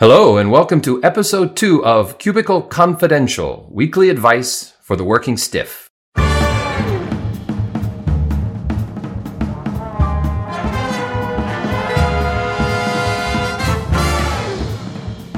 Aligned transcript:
Hello, 0.00 0.36
and 0.36 0.50
welcome 0.52 0.80
to 0.82 1.02
episode 1.02 1.56
two 1.56 1.84
of 1.84 2.18
Cubicle 2.18 2.62
Confidential 2.62 3.68
weekly 3.70 4.10
advice 4.10 4.74
for 4.80 4.94
the 4.94 5.02
working 5.02 5.36
stiff. 5.36 5.88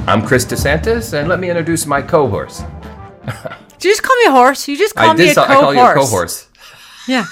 I'm 0.07 0.25
Chris 0.25 0.45
DeSantis, 0.45 1.13
and 1.13 1.29
let 1.29 1.39
me 1.39 1.49
introduce 1.49 1.85
my 1.85 2.01
co-horse. 2.01 2.59
Did 3.25 3.85
you 3.85 3.91
just 3.91 4.03
call 4.03 4.15
me 4.17 4.25
a 4.25 4.31
horse? 4.31 4.67
You 4.67 4.77
just 4.77 4.93
call 4.95 5.09
I 5.09 5.13
me 5.13 5.25
did. 5.25 5.37
a 5.37 5.41
I 5.41 5.45
co-horse. 5.47 5.61
call 5.63 5.73
you 5.73 5.81
a 5.81 5.93
co-horse. 5.93 6.47
Yeah. 7.07 7.25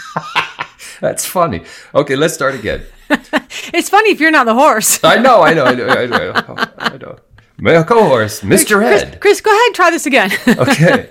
That's 1.02 1.26
funny. 1.26 1.64
Okay, 1.94 2.16
let's 2.16 2.34
start 2.34 2.56
again. 2.56 2.84
It's 3.72 3.90
funny 3.90 4.12
if 4.12 4.20
you're 4.20 4.32
not 4.32 4.46
the 4.46 4.54
horse. 4.56 5.04
I 5.04 5.18
know, 5.18 5.42
I 5.42 5.54
know, 5.54 5.66
I 5.66 5.76
know, 5.76 5.88
I 5.88 6.06
know. 6.06 6.34
I 6.78 6.98
know. 6.98 7.20
My 7.58 7.84
co-horse, 7.84 8.42
Mr. 8.42 8.78
Chris, 8.78 9.04
Ed. 9.04 9.20
Chris, 9.20 9.42
go 9.42 9.52
ahead 9.52 9.66
and 9.68 9.76
try 9.76 9.92
this 9.92 10.06
again. 10.06 10.32
Okay. 10.48 11.10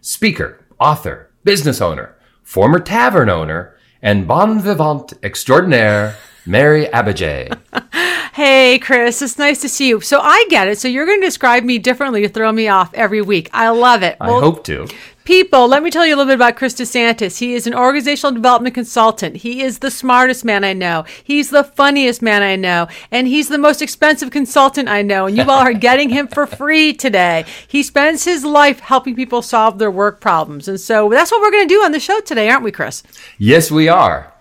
Speaker, 0.00 0.64
author, 0.78 1.30
business 1.44 1.80
owner, 1.80 2.16
former 2.42 2.78
tavern 2.78 3.28
owner, 3.28 3.76
and 4.02 4.28
bon 4.28 4.60
vivant 4.60 5.12
extraordinaire, 5.22 6.16
Mary 6.46 6.86
Abajay. 6.86 7.58
hey, 8.34 8.78
Chris, 8.78 9.20
it's 9.22 9.38
nice 9.38 9.60
to 9.62 9.68
see 9.68 9.88
you. 9.88 10.00
So 10.00 10.20
I 10.20 10.46
get 10.48 10.68
it. 10.68 10.78
So 10.78 10.88
you're 10.88 11.06
going 11.06 11.20
to 11.20 11.26
describe 11.26 11.64
me 11.64 11.78
differently 11.78 12.22
to 12.22 12.28
throw 12.28 12.52
me 12.52 12.68
off 12.68 12.94
every 12.94 13.22
week. 13.22 13.50
I 13.52 13.68
love 13.70 14.02
it. 14.02 14.16
I 14.20 14.28
hope 14.28 14.64
to. 14.64 14.86
People, 15.28 15.68
let 15.68 15.82
me 15.82 15.90
tell 15.90 16.06
you 16.06 16.14
a 16.14 16.16
little 16.16 16.30
bit 16.30 16.36
about 16.36 16.56
Chris 16.56 16.72
DeSantis. 16.72 17.36
He 17.36 17.52
is 17.52 17.66
an 17.66 17.74
organizational 17.74 18.32
development 18.32 18.74
consultant. 18.74 19.36
He 19.36 19.60
is 19.60 19.80
the 19.80 19.90
smartest 19.90 20.42
man 20.42 20.64
I 20.64 20.72
know. 20.72 21.04
He's 21.22 21.50
the 21.50 21.64
funniest 21.64 22.22
man 22.22 22.42
I 22.42 22.56
know. 22.56 22.88
And 23.10 23.28
he's 23.28 23.50
the 23.50 23.58
most 23.58 23.82
expensive 23.82 24.30
consultant 24.30 24.88
I 24.88 25.02
know. 25.02 25.26
And 25.26 25.36
you 25.36 25.42
all 25.42 25.60
are 25.60 25.72
getting 25.74 26.08
him 26.08 26.28
for 26.28 26.46
free 26.46 26.94
today. 26.94 27.44
He 27.68 27.82
spends 27.82 28.24
his 28.24 28.42
life 28.42 28.80
helping 28.80 29.14
people 29.14 29.42
solve 29.42 29.78
their 29.78 29.90
work 29.90 30.22
problems. 30.22 30.66
And 30.66 30.80
so 30.80 31.10
that's 31.10 31.30
what 31.30 31.42
we're 31.42 31.50
going 31.50 31.68
to 31.68 31.74
do 31.74 31.84
on 31.84 31.92
the 31.92 32.00
show 32.00 32.20
today, 32.20 32.48
aren't 32.48 32.64
we, 32.64 32.72
Chris? 32.72 33.02
Yes, 33.36 33.70
we 33.70 33.86
are. 33.86 34.32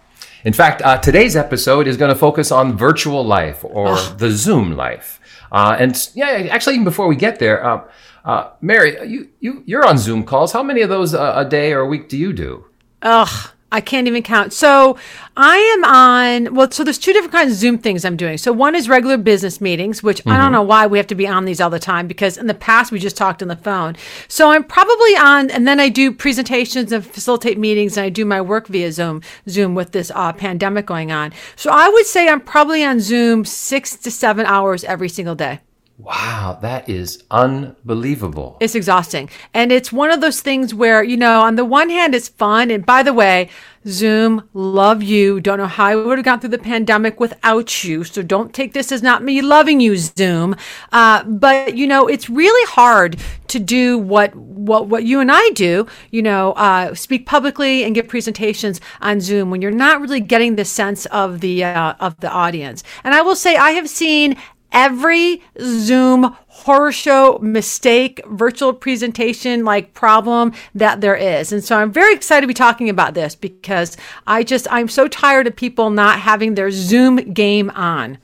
In 0.46 0.54
fact, 0.54 0.82
uh, 0.84 1.00
today's 1.00 1.36
episode 1.36 1.88
is 1.88 1.98
going 1.98 2.14
to 2.14 2.18
focus 2.18 2.50
on 2.50 2.78
virtual 2.78 3.26
life 3.26 3.62
or 3.66 4.00
the 4.16 4.32
Zoom 4.32 4.78
life. 4.78 5.20
Uh, 5.52 5.76
and 5.78 6.10
yeah, 6.14 6.48
actually, 6.50 6.76
even 6.76 6.86
before 6.86 7.08
we 7.08 7.18
get 7.18 7.40
there, 7.40 7.66
uh, 7.66 7.84
uh, 8.28 8.52
Mary, 8.60 8.98
you, 9.10 9.30
you, 9.40 9.64
you're 9.66 9.88
on 9.88 9.98
Zoom 9.98 10.26
calls. 10.26 10.52
How 10.52 10.62
many 10.62 10.82
of 10.82 10.90
those 10.90 11.14
uh, 11.14 11.34
a 11.38 11.46
day 11.46 11.72
or 11.72 11.80
a 11.80 11.88
week 11.88 12.10
do 12.10 12.18
you 12.18 12.34
do? 12.34 12.66
Ugh, 13.02 13.52
I 13.72 13.80
can't 13.80 14.06
even 14.06 14.22
count. 14.22 14.52
So 14.52 14.98
I 15.38 15.56
am 15.56 15.86
on, 15.86 16.54
well, 16.54 16.70
so 16.70 16.84
there's 16.84 16.98
two 16.98 17.14
different 17.14 17.32
kinds 17.32 17.54
of 17.54 17.58
Zoom 17.58 17.78
things 17.78 18.04
I'm 18.04 18.18
doing. 18.18 18.38
So 18.38 18.52
one 18.52 18.76
is 18.76 18.90
regular 18.90 19.16
business 19.16 19.62
meetings, 19.62 20.04
which 20.04 20.22
I 20.28 20.38
don't 20.38 20.52
know 20.52 20.62
why 20.62 20.88
we 20.88 20.98
have 20.98 21.08
to 21.08 21.16
be 21.16 21.26
on 21.26 21.46
these 21.46 21.62
all 21.62 21.70
the 21.70 21.80
time 21.80 22.06
because 22.06 22.38
in 22.38 22.48
the 22.48 22.54
past 22.54 22.92
we 22.92 23.00
just 23.00 23.16
talked 23.16 23.42
on 23.42 23.48
the 23.48 23.56
phone. 23.56 23.96
So 24.28 24.52
I'm 24.52 24.66
probably 24.66 25.16
on, 25.16 25.50
and 25.50 25.66
then 25.66 25.80
I 25.80 25.88
do 25.88 26.12
presentations 26.12 26.92
and 26.92 27.06
facilitate 27.06 27.58
meetings 27.58 27.96
and 27.96 28.06
I 28.06 28.10
do 28.10 28.26
my 28.26 28.42
work 28.42 28.68
via 28.68 28.92
Zoom, 28.92 29.22
Zoom 29.48 29.74
with 29.74 29.94
this 29.94 30.12
uh, 30.14 30.34
pandemic 30.34 30.86
going 30.86 31.14
on. 31.14 31.32
So 31.56 31.72
I 31.72 31.88
would 31.88 32.06
say 32.06 32.28
I'm 32.28 32.42
probably 32.42 32.84
on 32.84 33.00
Zoom 33.00 33.46
six 33.46 33.96
to 33.96 34.12
seven 34.12 34.46
hours 34.46 34.84
every 34.84 35.08
single 35.08 35.36
day. 35.36 35.62
Wow, 36.00 36.60
that 36.62 36.88
is 36.88 37.24
unbelievable. 37.32 38.58
It's 38.60 38.76
exhausting. 38.76 39.32
And 39.56 39.72
it's 39.72 39.92
one 39.92 40.12
of 40.12 40.22
those 40.22 40.42
things 40.42 40.72
where, 40.72 41.04
you 41.04 41.18
know, 41.18 41.42
on 41.42 41.56
the 41.56 41.66
one 41.66 41.90
hand, 41.90 42.14
it's 42.14 42.30
fun. 42.30 42.70
And 42.70 42.86
by 42.86 43.02
the 43.02 43.14
way, 43.14 43.50
Zoom, 43.88 44.48
love 44.54 45.02
you. 45.02 45.40
Don't 45.40 45.58
know 45.58 45.66
how 45.66 45.86
I 45.86 45.96
would 45.96 46.20
have 46.20 46.26
gone 46.26 46.40
through 46.40 46.52
the 46.52 46.60
pandemic 46.60 47.20
without 47.20 47.84
you. 47.84 48.04
So 48.04 48.22
don't 48.22 48.54
take 48.54 48.74
this 48.74 48.92
as 48.92 49.02
not 49.02 49.24
me 49.24 49.42
loving 49.42 49.80
you, 49.80 49.98
Zoom. 49.98 50.56
Uh, 50.92 51.24
but, 51.24 51.76
you 51.76 51.88
know, 51.88 52.08
it's 52.08 52.30
really 52.30 52.72
hard 52.72 53.18
to 53.48 53.60
do 53.60 53.98
what, 53.98 54.36
what, 54.36 54.88
what 54.88 55.04
you 55.04 55.20
and 55.20 55.32
I 55.32 55.50
do, 55.52 55.88
you 56.12 56.22
know, 56.22 56.52
uh, 56.52 56.94
speak 56.94 57.26
publicly 57.26 57.84
and 57.84 57.96
give 57.96 58.08
presentations 58.08 58.80
on 59.02 59.20
Zoom 59.20 59.50
when 59.50 59.64
you're 59.64 59.72
not 59.72 60.00
really 60.00 60.20
getting 60.20 60.58
the 60.58 60.66
sense 60.66 61.08
of 61.08 61.40
the, 61.40 61.64
uh, 61.64 61.94
of 62.00 62.20
the 62.20 62.30
audience. 62.30 62.84
And 63.04 63.16
I 63.16 63.22
will 63.22 63.36
say, 63.36 63.56
I 63.56 63.72
have 63.72 63.90
seen 63.90 64.38
every 64.78 65.42
Zoom 65.60 66.38
horror 66.48 66.92
show 66.92 67.40
mistake, 67.42 68.22
virtual 68.28 68.74
presentation 68.74 69.66
like 69.66 69.96
problem 69.96 70.54
that 70.76 71.02
there 71.02 71.16
is. 71.16 71.52
And 71.52 71.64
so 71.64 71.78
I'm 71.78 71.92
very 71.92 72.14
excited 72.14 72.42
to 72.42 72.48
be 72.48 72.54
talking 72.54 72.88
about 72.88 73.16
this 73.16 73.34
because 73.34 73.98
I 74.28 74.44
just, 74.44 74.68
I'm 74.72 74.88
so 74.88 75.08
tired 75.08 75.48
of 75.48 75.56
people 75.56 75.90
not 75.90 76.20
having 76.20 76.54
their 76.54 76.70
Zoom 76.70 77.34
game 77.34 77.72
on. 77.72 78.20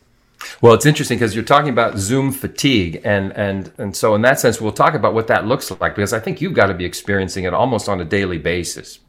Well, 0.62 0.75
it's 0.75 0.86
interesting 0.86 1.18
because 1.18 1.34
you're 1.34 1.44
talking 1.44 1.69
about 1.69 1.97
Zoom 1.97 2.34
fatigue, 2.34 3.02
and 3.06 3.31
and 3.31 3.72
and 3.78 3.96
so 3.96 4.13
in 4.13 4.24
that 4.24 4.42
sense, 4.42 4.59
we'll 4.59 4.74
talk 4.74 4.94
about 4.94 5.13
what 5.13 5.28
that 5.28 5.47
looks 5.47 5.72
like 5.72 5.96
because 5.96 6.12
I 6.12 6.19
think 6.19 6.42
you've 6.42 6.53
got 6.53 6.66
to 6.66 6.74
be 6.74 6.84
experiencing 6.84 7.46
it 7.46 7.53
almost 7.53 7.88
on 7.88 8.02
a 8.02 8.03
daily 8.03 8.40
basis. 8.40 9.00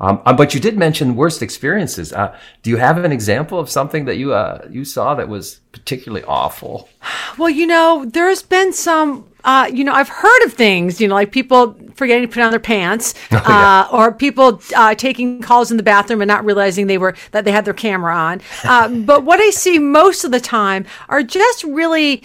Um, 0.00 0.22
uh, 0.24 0.32
but 0.32 0.54
you 0.54 0.60
did 0.60 0.78
mention 0.78 1.14
worst 1.14 1.42
experiences. 1.42 2.12
Uh, 2.12 2.36
do 2.62 2.70
you 2.70 2.78
have 2.78 2.96
an 3.04 3.12
example 3.12 3.58
of 3.58 3.68
something 3.68 4.06
that 4.06 4.16
you 4.16 4.32
uh, 4.32 4.66
you 4.70 4.84
saw 4.84 5.14
that 5.14 5.28
was 5.28 5.60
particularly 5.72 6.24
awful? 6.24 6.88
Well, 7.36 7.50
you 7.50 7.66
know, 7.66 8.06
there's 8.06 8.42
been 8.42 8.72
some, 8.72 9.28
uh, 9.44 9.70
you 9.72 9.84
know, 9.84 9.92
I've 9.92 10.08
heard 10.08 10.44
of 10.44 10.54
things, 10.54 11.00
you 11.00 11.08
know, 11.08 11.14
like 11.14 11.32
people 11.32 11.76
forgetting 11.94 12.26
to 12.26 12.32
put 12.32 12.42
on 12.42 12.50
their 12.50 12.60
pants, 12.60 13.14
yeah. 13.30 13.40
uh, 13.44 13.88
or 13.92 14.12
people 14.12 14.62
uh, 14.74 14.94
taking 14.94 15.42
calls 15.42 15.70
in 15.70 15.76
the 15.76 15.82
bathroom 15.82 16.22
and 16.22 16.28
not 16.28 16.44
realizing 16.44 16.86
they 16.86 16.98
were 16.98 17.14
that 17.32 17.44
they 17.44 17.52
had 17.52 17.66
their 17.66 17.74
camera 17.74 18.14
on. 18.14 18.40
Uh, 18.64 18.88
but 19.04 19.24
what 19.24 19.38
I 19.38 19.50
see 19.50 19.78
most 19.78 20.24
of 20.24 20.30
the 20.30 20.40
time 20.40 20.86
are 21.08 21.22
just 21.22 21.62
really 21.64 22.22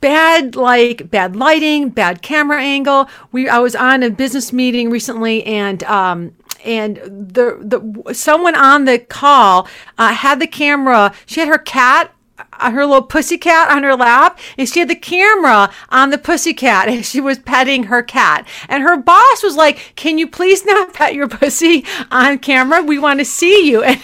bad 0.00 0.56
like 0.56 1.10
bad 1.10 1.36
lighting 1.36 1.90
bad 1.90 2.22
camera 2.22 2.58
angle 2.58 3.06
we 3.32 3.50
i 3.50 3.58
was 3.58 3.76
on 3.76 4.02
a 4.02 4.08
business 4.08 4.50
meeting 4.50 4.88
recently 4.88 5.44
and 5.44 5.82
um 5.84 6.32
and 6.64 6.96
the 6.96 7.58
the 7.60 8.14
someone 8.14 8.54
on 8.54 8.84
the 8.84 8.98
call 8.98 9.68
uh, 9.98 10.12
had 10.12 10.40
the 10.40 10.46
camera 10.46 11.12
she 11.26 11.40
had 11.40 11.48
her 11.48 11.58
cat 11.58 12.12
uh, 12.58 12.70
her 12.70 12.84
little 12.84 13.02
pussy 13.02 13.38
cat 13.38 13.70
on 13.70 13.82
her 13.82 13.94
lap 13.94 14.38
and 14.56 14.68
she 14.68 14.80
had 14.80 14.88
the 14.88 14.94
camera 14.94 15.70
on 15.90 16.10
the 16.10 16.18
pussy 16.18 16.54
cat 16.54 16.88
and 16.90 17.04
she 17.04 17.20
was 17.20 17.38
petting 17.38 17.84
her 17.84 18.02
cat. 18.02 18.46
And 18.68 18.82
her 18.82 18.96
boss 18.96 19.42
was 19.42 19.56
like 19.56 19.92
can 19.96 20.18
you 20.18 20.26
please 20.26 20.64
not 20.64 20.94
pet 20.94 21.14
your 21.14 21.28
pussy 21.40 21.84
on 22.10 22.38
camera? 22.38 22.82
We 22.82 22.98
want 22.98 23.20
to 23.20 23.24
see 23.24 23.70
you. 23.70 23.84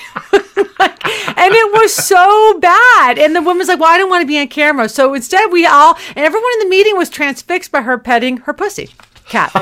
And, 0.78 0.92
and 1.36 1.54
it 1.54 1.72
was 1.72 1.94
so 1.94 2.58
bad. 2.58 3.18
And 3.18 3.34
the 3.34 3.42
woman's 3.42 3.68
like 3.68 3.78
well 3.78 3.92
i 3.92 3.98
don't 3.98 4.10
want 4.10 4.22
to 4.22 4.26
be 4.26 4.38
on 4.38 4.48
camera. 4.48 4.88
So 4.88 5.14
instead 5.14 5.50
we 5.50 5.66
all 5.66 5.96
and 6.08 6.24
everyone 6.24 6.50
in 6.54 6.60
the 6.60 6.70
meeting 6.70 6.96
was 6.96 7.08
transfixed 7.08 7.72
by 7.72 7.82
her 7.82 7.98
petting 7.98 8.38
her 8.38 8.52
pussy 8.52 8.90
cat 9.28 9.52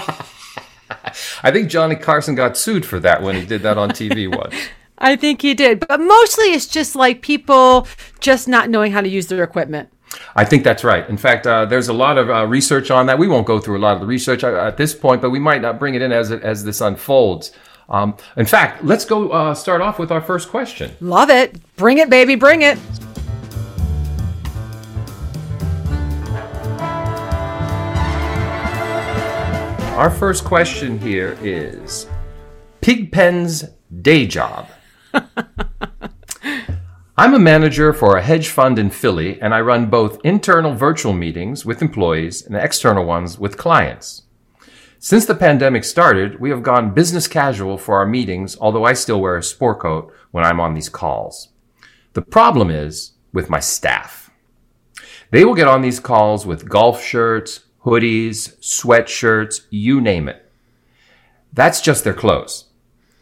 I 1.42 1.50
think 1.50 1.70
Johnny 1.70 1.97
Carson 1.97 2.34
got 2.34 2.56
sued 2.56 2.84
for 2.84 3.00
that 3.00 3.22
when 3.22 3.37
he 3.37 3.44
did 3.44 3.62
that 3.62 3.78
on 3.78 3.91
TV 3.91 4.28
once. 4.37 4.54
I 4.98 5.16
think 5.16 5.42
he 5.42 5.54
did. 5.54 5.81
But 5.81 6.00
mostly 6.00 6.47
it's 6.47 6.66
just 6.66 6.97
like 6.97 7.22
people 7.22 7.87
just 8.20 8.48
not 8.48 8.70
knowing 8.70 8.92
how 8.92 9.00
to 9.00 9.09
use 9.09 9.26
their 9.26 9.42
equipment. 9.42 9.88
I 10.37 10.44
think 10.44 10.65
that's 10.65 10.84
right. 10.84 11.09
In 11.09 11.16
fact, 11.16 11.47
uh, 11.47 11.65
there's 11.65 11.88
a 11.88 11.92
lot 11.92 12.19
of 12.19 12.31
uh, 12.31 12.47
research 12.47 12.91
on 12.91 13.06
that. 13.06 13.19
We 13.19 13.26
won't 13.26 13.47
go 13.47 13.59
through 13.59 13.78
a 13.78 13.81
lot 13.81 13.94
of 13.94 14.00
the 14.00 14.06
research 14.06 14.44
uh, 14.44 14.54
at 14.54 14.76
this 14.76 14.94
point, 14.94 15.20
but 15.20 15.31
we 15.31 15.38
might 15.38 15.60
not 15.60 15.78
bring 15.78 15.94
it 15.94 16.03
in 16.03 16.12
as 16.12 16.31
it, 16.31 16.42
as 16.42 16.65
this 16.65 16.81
unfolds. 16.81 17.53
Um, 17.88 18.16
in 18.36 18.47
fact, 18.47 18.84
let's 18.84 19.04
go 19.04 19.31
uh, 19.31 19.54
start 19.54 19.81
off 19.81 19.98
with 19.98 20.10
our 20.10 20.21
first 20.21 20.48
question. 20.48 20.92
Love 21.00 21.31
it. 21.31 21.60
Bring 21.76 21.98
it, 21.98 22.09
baby. 22.09 22.34
Bring 22.34 22.62
it. 22.62 22.78
Our 30.04 30.10
first 30.10 30.44
question 30.44 30.98
here 30.98 31.38
is 31.41 32.06
Pigpen's 32.82 33.65
day 34.03 34.26
job. 34.26 34.69
I'm 37.16 37.32
a 37.32 37.38
manager 37.38 37.94
for 37.94 38.19
a 38.19 38.22
hedge 38.22 38.48
fund 38.50 38.78
in 38.78 38.91
Philly, 38.91 39.41
and 39.41 39.54
I 39.54 39.62
run 39.62 39.88
both 39.88 40.20
internal 40.22 40.75
virtual 40.75 41.15
meetings 41.15 41.65
with 41.65 41.81
employees 41.81 42.45
and 42.45 42.54
external 42.54 43.06
ones 43.06 43.39
with 43.39 43.56
clients. 43.56 44.24
Since 44.98 45.24
the 45.24 45.34
pandemic 45.34 45.84
started, 45.84 46.39
we 46.39 46.50
have 46.50 46.62
gone 46.62 46.92
business 46.92 47.27
casual 47.27 47.78
for 47.78 47.97
our 47.97 48.04
meetings, 48.04 48.59
although 48.60 48.84
I 48.84 48.92
still 48.92 49.22
wear 49.22 49.39
a 49.39 49.42
sport 49.42 49.80
coat 49.80 50.12
when 50.33 50.45
I'm 50.45 50.60
on 50.60 50.74
these 50.74 50.91
calls. 50.91 51.48
The 52.12 52.21
problem 52.21 52.68
is 52.68 53.12
with 53.33 53.48
my 53.48 53.60
staff. 53.60 54.30
They 55.30 55.47
will 55.47 55.54
get 55.54 55.66
on 55.66 55.80
these 55.80 55.98
calls 55.98 56.45
with 56.45 56.68
golf 56.68 57.03
shirts, 57.03 57.64
hoodies, 57.84 58.57
sweatshirts, 58.60 59.63
you 59.71 60.01
name 60.01 60.28
it. 60.28 60.51
That's 61.53 61.81
just 61.81 62.04
their 62.04 62.15
clothes. 62.15 62.66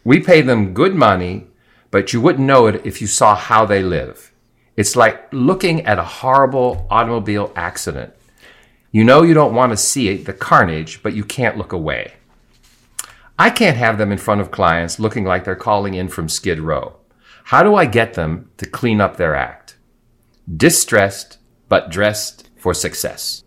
We 0.03 0.19
pay 0.19 0.41
them 0.41 0.73
good 0.73 0.95
money, 0.95 1.47
but 1.91 2.13
you 2.13 2.21
wouldn't 2.21 2.47
know 2.47 2.67
it 2.67 2.85
if 2.85 3.01
you 3.01 3.07
saw 3.07 3.35
how 3.35 3.65
they 3.65 3.83
live. 3.83 4.31
It's 4.75 4.95
like 4.95 5.31
looking 5.31 5.85
at 5.85 5.99
a 5.99 6.03
horrible 6.03 6.87
automobile 6.89 7.51
accident. 7.55 8.13
You 8.91 9.03
know 9.03 9.21
you 9.21 9.33
don't 9.33 9.55
want 9.55 9.71
to 9.71 9.77
see 9.77 10.09
it, 10.09 10.25
the 10.25 10.33
carnage, 10.33 11.03
but 11.03 11.13
you 11.13 11.23
can't 11.23 11.57
look 11.57 11.73
away. 11.73 12.13
I 13.37 13.49
can't 13.49 13.77
have 13.77 13.97
them 13.97 14.11
in 14.11 14.17
front 14.17 14.41
of 14.41 14.51
clients 14.51 14.99
looking 14.99 15.25
like 15.25 15.43
they're 15.43 15.55
calling 15.55 15.93
in 15.93 16.07
from 16.07 16.29
Skid 16.29 16.59
Row. 16.59 16.97
How 17.45 17.63
do 17.63 17.75
I 17.75 17.85
get 17.85 18.13
them 18.13 18.49
to 18.57 18.65
clean 18.65 19.01
up 19.01 19.17
their 19.17 19.35
act? 19.35 19.77
Distressed, 20.55 21.37
but 21.69 21.89
dressed 21.89 22.49
for 22.55 22.73
success. 22.73 23.43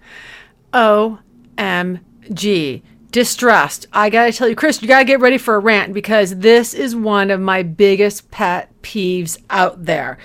OMG. 0.76 2.82
Distrust. 3.10 3.86
I 3.94 4.10
gotta 4.10 4.32
tell 4.32 4.46
you, 4.46 4.54
Chris, 4.54 4.82
you 4.82 4.88
gotta 4.88 5.06
get 5.06 5.20
ready 5.20 5.38
for 5.38 5.54
a 5.54 5.58
rant 5.58 5.94
because 5.94 6.36
this 6.36 6.74
is 6.74 6.94
one 6.94 7.30
of 7.30 7.40
my 7.40 7.62
biggest 7.62 8.30
pet 8.30 8.70
peeves 8.82 9.38
out 9.48 9.86
there. 9.86 10.18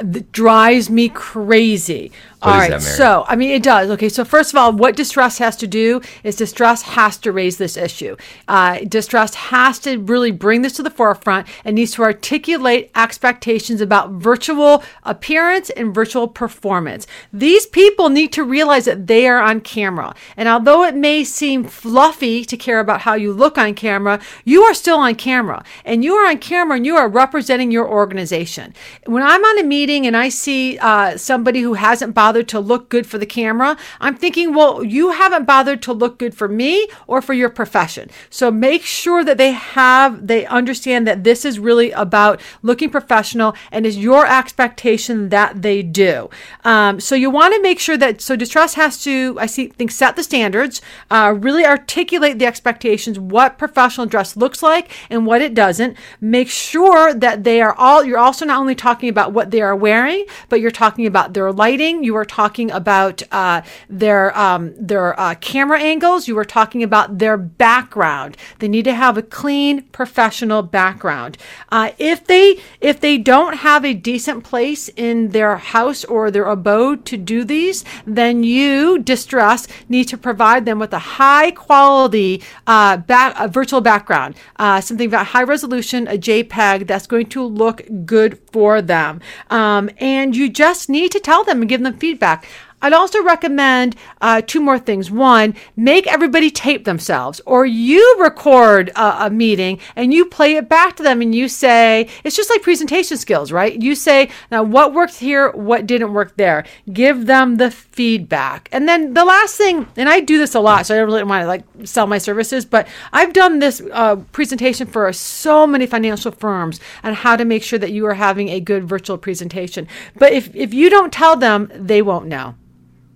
That 0.00 0.30
drives 0.30 0.88
me 0.88 1.08
crazy. 1.08 2.12
What 2.40 2.52
all 2.52 2.68
Mary? 2.68 2.80
so 2.80 3.24
I 3.26 3.34
mean, 3.34 3.50
it 3.50 3.62
does. 3.62 3.90
Okay, 3.90 4.08
so 4.08 4.24
first 4.24 4.52
of 4.52 4.58
all, 4.58 4.72
what 4.72 4.94
distrust 4.94 5.40
has 5.40 5.56
to 5.56 5.66
do 5.66 6.00
is 6.22 6.36
distrust 6.36 6.84
has 6.84 7.16
to 7.18 7.32
raise 7.32 7.56
this 7.56 7.76
issue. 7.76 8.16
Uh, 8.46 8.78
distrust 8.80 9.34
has 9.34 9.80
to 9.80 9.98
really 9.98 10.30
bring 10.30 10.62
this 10.62 10.74
to 10.74 10.82
the 10.82 10.90
forefront 10.90 11.48
and 11.64 11.74
needs 11.74 11.92
to 11.94 12.02
articulate 12.02 12.90
expectations 12.94 13.80
about 13.80 14.12
virtual 14.12 14.84
appearance 15.02 15.70
and 15.70 15.92
virtual 15.92 16.28
performance. 16.28 17.08
These 17.32 17.66
people 17.66 18.08
need 18.08 18.32
to 18.34 18.44
realize 18.44 18.84
that 18.84 19.08
they 19.08 19.26
are 19.26 19.40
on 19.40 19.60
camera, 19.60 20.14
and 20.36 20.48
although 20.48 20.84
it 20.84 20.94
may 20.94 21.24
seem 21.24 21.64
fluffy 21.64 22.44
to 22.44 22.56
care 22.56 22.78
about 22.78 23.00
how 23.00 23.14
you 23.14 23.32
look 23.32 23.58
on 23.58 23.74
camera, 23.74 24.20
you 24.44 24.62
are 24.62 24.74
still 24.74 24.98
on 24.98 25.16
camera, 25.16 25.64
and 25.84 26.04
you 26.04 26.14
are 26.14 26.28
on 26.28 26.38
camera 26.38 26.76
and 26.76 26.86
you 26.86 26.96
are 26.96 27.08
representing 27.08 27.72
your 27.72 27.88
organization. 27.88 28.74
When 29.06 29.22
I'm 29.22 29.44
on 29.44 29.58
a 29.58 29.64
meeting 29.64 30.06
and 30.06 30.16
I 30.16 30.28
see 30.28 30.78
uh, 30.78 31.16
somebody 31.16 31.60
who 31.60 31.74
hasn't 31.74 32.14
bothered 32.14 32.27
to 32.32 32.60
look 32.60 32.88
good 32.88 33.06
for 33.06 33.18
the 33.18 33.26
camera, 33.26 33.76
I'm 34.00 34.16
thinking, 34.16 34.54
well, 34.54 34.84
you 34.84 35.10
haven't 35.10 35.44
bothered 35.46 35.82
to 35.82 35.92
look 35.92 36.18
good 36.18 36.34
for 36.34 36.48
me 36.48 36.88
or 37.06 37.20
for 37.22 37.34
your 37.34 37.48
profession. 37.48 38.10
So 38.30 38.50
make 38.50 38.82
sure 38.82 39.24
that 39.24 39.38
they 39.38 39.52
have, 39.52 40.26
they 40.26 40.46
understand 40.46 41.06
that 41.06 41.24
this 41.24 41.44
is 41.44 41.58
really 41.58 41.90
about 41.92 42.40
looking 42.62 42.90
professional 42.90 43.54
and 43.72 43.86
is 43.86 43.96
your 43.96 44.26
expectation 44.26 45.30
that 45.30 45.62
they 45.62 45.82
do. 45.82 46.28
Um, 46.64 47.00
so 47.00 47.14
you 47.14 47.30
want 47.30 47.54
to 47.54 47.62
make 47.62 47.78
sure 47.78 47.96
that, 47.96 48.20
so 48.20 48.36
distrust 48.36 48.74
has 48.74 49.02
to, 49.04 49.36
I 49.40 49.46
see, 49.46 49.68
think 49.68 49.90
set 49.90 50.16
the 50.16 50.22
standards, 50.22 50.80
uh, 51.10 51.34
really 51.38 51.64
articulate 51.64 52.38
the 52.38 52.46
expectations, 52.46 53.18
what 53.18 53.58
professional 53.58 54.06
dress 54.06 54.36
looks 54.36 54.62
like 54.62 54.90
and 55.10 55.26
what 55.26 55.42
it 55.42 55.54
doesn't. 55.54 55.96
Make 56.20 56.48
sure 56.48 57.14
that 57.14 57.44
they 57.44 57.60
are 57.60 57.74
all, 57.74 58.04
you're 58.04 58.18
also 58.18 58.44
not 58.44 58.60
only 58.60 58.74
talking 58.74 59.08
about 59.08 59.32
what 59.32 59.50
they 59.50 59.60
are 59.60 59.76
wearing, 59.76 60.24
but 60.48 60.60
you're 60.60 60.70
talking 60.70 61.06
about 61.06 61.34
their 61.34 61.52
lighting. 61.52 62.04
You 62.04 62.16
are 62.18 62.24
talking 62.24 62.70
about 62.70 63.22
uh, 63.32 63.62
their 63.88 64.36
um, 64.38 64.74
their 64.78 65.18
uh, 65.18 65.34
camera 65.40 65.80
angles. 65.80 66.28
You 66.28 66.34
were 66.34 66.44
talking 66.44 66.82
about 66.82 67.18
their 67.18 67.36
background. 67.36 68.36
They 68.58 68.68
need 68.68 68.84
to 68.84 68.94
have 68.94 69.16
a 69.16 69.22
clean, 69.22 69.82
professional 69.84 70.62
background. 70.62 71.38
Uh, 71.70 71.92
if 71.98 72.26
they 72.26 72.60
if 72.80 73.00
they 73.00 73.18
don't 73.18 73.58
have 73.58 73.84
a 73.84 73.94
decent 73.94 74.44
place 74.44 74.88
in 74.96 75.30
their 75.30 75.56
house 75.56 76.04
or 76.04 76.30
their 76.30 76.46
abode 76.46 77.04
to 77.06 77.16
do 77.16 77.44
these, 77.44 77.84
then 78.06 78.42
you 78.42 78.98
distress 78.98 79.66
need 79.88 80.04
to 80.08 80.18
provide 80.18 80.64
them 80.64 80.78
with 80.78 80.92
a 80.92 80.98
high 80.98 81.50
quality 81.50 82.42
uh, 82.66 82.96
back, 82.96 83.50
virtual 83.50 83.80
background, 83.80 84.34
uh, 84.56 84.80
something 84.80 85.08
about 85.08 85.26
high 85.26 85.42
resolution, 85.42 86.06
a 86.08 86.18
JPEG 86.18 86.86
that's 86.86 87.06
going 87.06 87.26
to 87.26 87.42
look 87.44 87.82
good 88.04 88.38
for 88.52 88.82
them. 88.82 89.20
Um, 89.50 89.90
and 89.98 90.34
you 90.34 90.48
just 90.48 90.88
need 90.88 91.12
to 91.12 91.20
tell 91.20 91.44
them 91.44 91.60
and 91.60 91.68
give 91.68 91.82
them 91.82 91.96
feedback 91.96 92.07
feedback. 92.08 92.46
I'd 92.80 92.92
also 92.92 93.22
recommend 93.22 93.96
uh, 94.20 94.40
two 94.40 94.60
more 94.60 94.78
things. 94.78 95.10
One, 95.10 95.54
make 95.76 96.06
everybody 96.06 96.50
tape 96.50 96.84
themselves, 96.84 97.40
or 97.44 97.66
you 97.66 98.16
record 98.20 98.90
a, 98.90 99.26
a 99.26 99.30
meeting 99.30 99.80
and 99.96 100.14
you 100.14 100.24
play 100.24 100.54
it 100.54 100.68
back 100.68 100.96
to 100.96 101.02
them 101.02 101.20
and 101.20 101.34
you 101.34 101.48
say, 101.48 102.08
it's 102.22 102.36
just 102.36 102.50
like 102.50 102.62
presentation 102.62 103.16
skills, 103.16 103.50
right? 103.50 103.80
You 103.80 103.94
say, 103.94 104.30
now 104.50 104.62
what 104.62 104.94
worked 104.94 105.16
here, 105.16 105.50
what 105.50 105.86
didn't 105.86 106.12
work 106.12 106.36
there. 106.36 106.64
Give 106.92 107.26
them 107.26 107.56
the 107.56 107.70
feedback. 107.70 108.68
And 108.70 108.88
then 108.88 109.14
the 109.14 109.24
last 109.24 109.56
thing, 109.56 109.88
and 109.96 110.08
I 110.08 110.20
do 110.20 110.38
this 110.38 110.54
a 110.54 110.60
lot, 110.60 110.86
so 110.86 110.94
I 110.94 110.98
don't 110.98 111.06
really 111.06 111.24
want 111.24 111.42
to 111.42 111.46
like 111.48 111.64
sell 111.84 112.06
my 112.06 112.18
services, 112.18 112.64
but 112.64 112.86
I've 113.12 113.32
done 113.32 113.58
this 113.58 113.82
uh, 113.92 114.16
presentation 114.32 114.86
for 114.86 115.12
so 115.12 115.66
many 115.66 115.86
financial 115.86 116.30
firms 116.30 116.78
on 117.02 117.14
how 117.14 117.34
to 117.36 117.44
make 117.44 117.64
sure 117.64 117.78
that 117.80 117.90
you 117.90 118.06
are 118.06 118.14
having 118.14 118.50
a 118.50 118.60
good 118.60 118.88
virtual 118.88 119.18
presentation. 119.18 119.88
But 120.14 120.32
if, 120.32 120.54
if 120.54 120.72
you 120.72 120.90
don't 120.90 121.12
tell 121.12 121.36
them, 121.36 121.72
they 121.74 122.02
won't 122.02 122.26
know. 122.26 122.54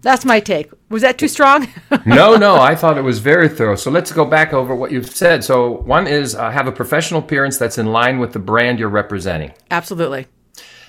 That's 0.02 0.24
my 0.24 0.40
take. 0.40 0.70
Was 0.88 1.02
that 1.02 1.16
too 1.16 1.28
strong? 1.28 1.68
no, 2.06 2.36
no, 2.36 2.56
I 2.56 2.74
thought 2.74 2.98
it 2.98 3.02
was 3.02 3.20
very 3.20 3.48
thorough. 3.48 3.76
So 3.76 3.90
let's 3.90 4.10
go 4.10 4.24
back 4.24 4.52
over 4.52 4.74
what 4.74 4.90
you've 4.90 5.08
said. 5.08 5.44
So 5.44 5.70
one 5.70 6.08
is 6.08 6.34
uh, 6.34 6.50
have 6.50 6.66
a 6.66 6.72
professional 6.72 7.20
appearance 7.20 7.56
that's 7.56 7.78
in 7.78 7.86
line 7.86 8.18
with 8.18 8.32
the 8.32 8.40
brand 8.40 8.80
you're 8.80 8.88
representing. 8.88 9.52
Absolutely. 9.70 10.26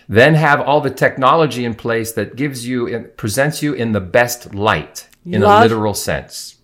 Then 0.09 0.33
have 0.33 0.59
all 0.59 0.81
the 0.81 0.89
technology 0.89 1.63
in 1.63 1.75
place 1.75 2.11
that 2.13 2.35
gives 2.35 2.67
you 2.67 2.93
and 2.93 3.15
presents 3.15 3.61
you 3.61 3.73
in 3.73 3.91
the 3.91 4.01
best 4.01 4.53
light 4.53 5.07
in 5.25 5.41
Love- 5.41 5.61
a 5.61 5.63
literal 5.63 5.93
sense. 5.93 6.57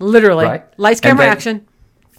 Literally. 0.00 0.44
Right. 0.44 0.64
Lights, 0.78 1.00
camera, 1.00 1.26
action. 1.26 1.66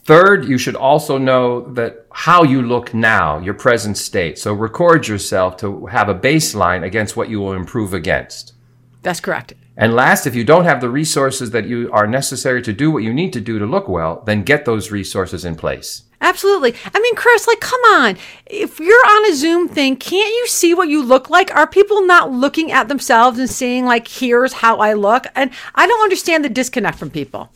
Third, 0.04 0.46
you 0.46 0.58
should 0.58 0.76
also 0.76 1.18
know 1.18 1.72
that 1.74 2.08
how 2.12 2.44
you 2.44 2.62
look 2.62 2.94
now, 2.94 3.38
your 3.40 3.54
present 3.54 3.98
state. 3.98 4.40
So 4.40 4.54
record 4.54 5.08
yourself 5.08 5.56
to 5.58 5.86
have 5.86 6.10
a 6.10 6.16
baseline 6.16 6.84
against 6.84 7.16
what 7.16 7.30
you 7.30 7.40
will 7.40 7.54
improve 7.54 7.94
against. 7.94 8.54
That's 9.02 9.20
correct. 9.20 9.54
And 9.78 9.96
last, 9.96 10.28
if 10.28 10.36
you 10.36 10.44
don't 10.44 10.66
have 10.66 10.82
the 10.82 10.90
resources 10.90 11.52
that 11.52 11.66
you 11.66 11.90
are 11.94 12.06
necessary 12.06 12.62
to 12.64 12.74
do 12.74 12.92
what 12.92 13.04
you 13.04 13.14
need 13.14 13.32
to 13.34 13.40
do 13.42 13.60
to 13.60 13.66
look 13.66 13.88
well, 13.88 14.22
then 14.26 14.44
get 14.44 14.66
those 14.66 14.92
resources 14.92 15.46
in 15.46 15.56
place. 15.56 16.04
Absolutely. 16.22 16.76
I 16.94 17.00
mean, 17.00 17.16
Chris, 17.16 17.48
like, 17.48 17.62
come 17.62 17.80
on. 17.86 18.18
If 18.46 18.78
you're 18.78 19.06
on 19.08 19.32
a 19.32 19.34
Zoom 19.36 19.70
thing, 19.70 19.96
can't 19.96 20.34
you 20.34 20.48
see 20.48 20.74
what 20.74 20.90
you 20.90 21.02
look 21.02 21.30
like? 21.30 21.56
Are 21.56 21.66
people 21.66 22.06
not 22.06 22.30
looking 22.30 22.74
at 22.74 22.90
themselves 22.90 23.40
and 23.40 23.50
seeing, 23.50 23.86
like, 23.86 24.06
here's 24.06 24.52
how 24.52 24.80
I 24.80 24.92
look? 24.96 25.28
And 25.34 25.50
I 25.76 25.88
don't 25.88 26.04
understand 26.04 26.44
the 26.44 26.50
disconnect 26.50 27.00
from 27.00 27.10
people. 27.10 27.50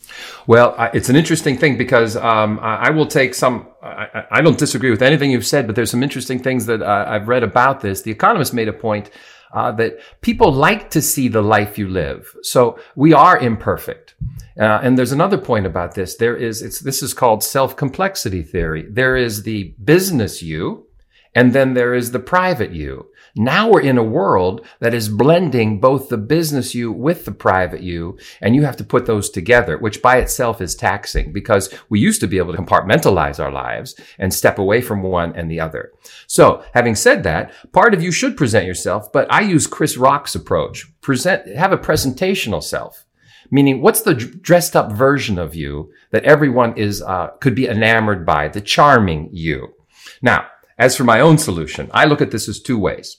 Well, 0.47 0.75
it's 0.93 1.09
an 1.09 1.17
interesting 1.17 1.57
thing 1.57 1.77
because 1.77 2.15
um, 2.15 2.57
I 2.61 2.87
I 2.87 2.89
will 2.91 3.05
take 3.05 3.33
some. 3.33 3.67
I, 3.81 4.07
I- 4.13 4.25
I 4.31 4.41
don't 4.41 4.57
disagree 4.57 4.91
with 4.91 5.01
anything 5.01 5.29
you've 5.29 5.45
said, 5.45 5.67
but 5.67 5.75
there's 5.75 5.91
some 5.91 6.01
interesting 6.01 6.39
things 6.41 6.65
that 6.67 6.81
uh, 6.81 7.05
I've 7.05 7.27
read 7.27 7.43
about 7.43 7.81
this. 7.81 8.01
The 8.01 8.11
Economist 8.11 8.53
made 8.53 8.69
a 8.69 8.73
point 8.73 9.09
uh, 9.53 9.71
that 9.73 9.99
people 10.21 10.51
like 10.51 10.89
to 10.91 11.01
see 11.01 11.27
the 11.27 11.41
life 11.41 11.77
you 11.77 11.87
live. 11.87 12.35
So 12.41 12.79
we 12.95 13.13
are 13.13 13.37
imperfect. 13.37 14.15
Uh, 14.59 14.79
and 14.83 14.97
there's 14.97 15.11
another 15.11 15.37
point 15.37 15.65
about 15.65 15.95
this. 15.95 16.15
There 16.15 16.35
is, 16.35 16.61
it's, 16.61 16.79
this 16.79 17.01
is 17.01 17.13
called 17.13 17.43
self 17.43 17.75
complexity 17.75 18.43
theory. 18.43 18.85
There 18.89 19.15
is 19.15 19.43
the 19.43 19.73
business 19.83 20.41
you, 20.41 20.87
and 21.35 21.53
then 21.53 21.73
there 21.73 21.93
is 21.93 22.11
the 22.11 22.19
private 22.19 22.71
you. 22.71 23.07
Now 23.35 23.69
we're 23.69 23.81
in 23.81 23.97
a 23.97 24.03
world 24.03 24.63
that 24.79 24.93
is 24.93 25.09
blending 25.09 25.79
both 25.79 26.09
the 26.09 26.17
business 26.17 26.75
you 26.75 26.91
with 26.91 27.25
the 27.25 27.31
private 27.31 27.81
you, 27.81 28.19
and 28.41 28.55
you 28.55 28.61
have 28.63 28.77
to 28.77 28.83
put 28.83 29.07
those 29.07 29.31
together, 29.31 29.77
which 29.79 30.03
by 30.03 30.17
itself 30.17 30.61
is 30.61 30.75
taxing 30.75 31.33
because 31.33 31.73
we 31.89 31.99
used 31.99 32.21
to 32.21 32.27
be 32.27 32.37
able 32.37 32.53
to 32.53 32.61
compartmentalize 32.61 33.43
our 33.43 33.51
lives 33.51 33.95
and 34.19 34.31
step 34.31 34.59
away 34.59 34.81
from 34.81 35.01
one 35.01 35.35
and 35.35 35.49
the 35.49 35.59
other. 35.59 35.91
So 36.27 36.63
having 36.75 36.93
said 36.95 37.23
that, 37.23 37.51
part 37.71 37.95
of 37.95 38.03
you 38.03 38.11
should 38.11 38.37
present 38.37 38.67
yourself, 38.67 39.11
but 39.11 39.31
I 39.31 39.41
use 39.41 39.65
Chris 39.65 39.97
Rock's 39.97 40.35
approach. 40.35 40.85
Present, 41.01 41.47
have 41.55 41.71
a 41.71 41.77
presentational 41.77 42.61
self. 42.61 43.05
Meaning, 43.49 43.81
what's 43.81 44.01
the 44.01 44.15
dressed 44.15 44.75
up 44.75 44.91
version 44.91 45.37
of 45.37 45.53
you 45.53 45.91
that 46.11 46.23
everyone 46.23 46.77
is 46.77 47.01
uh, 47.01 47.27
could 47.39 47.53
be 47.53 47.67
enamored 47.67 48.25
by, 48.25 48.47
the 48.47 48.61
charming 48.61 49.29
you? 49.31 49.73
Now, 50.21 50.47
as 50.77 50.95
for 50.95 51.03
my 51.03 51.19
own 51.19 51.37
solution, 51.37 51.89
I 51.93 52.05
look 52.05 52.21
at 52.21 52.31
this 52.31 52.47
as 52.49 52.59
two 52.59 52.77
ways. 52.79 53.17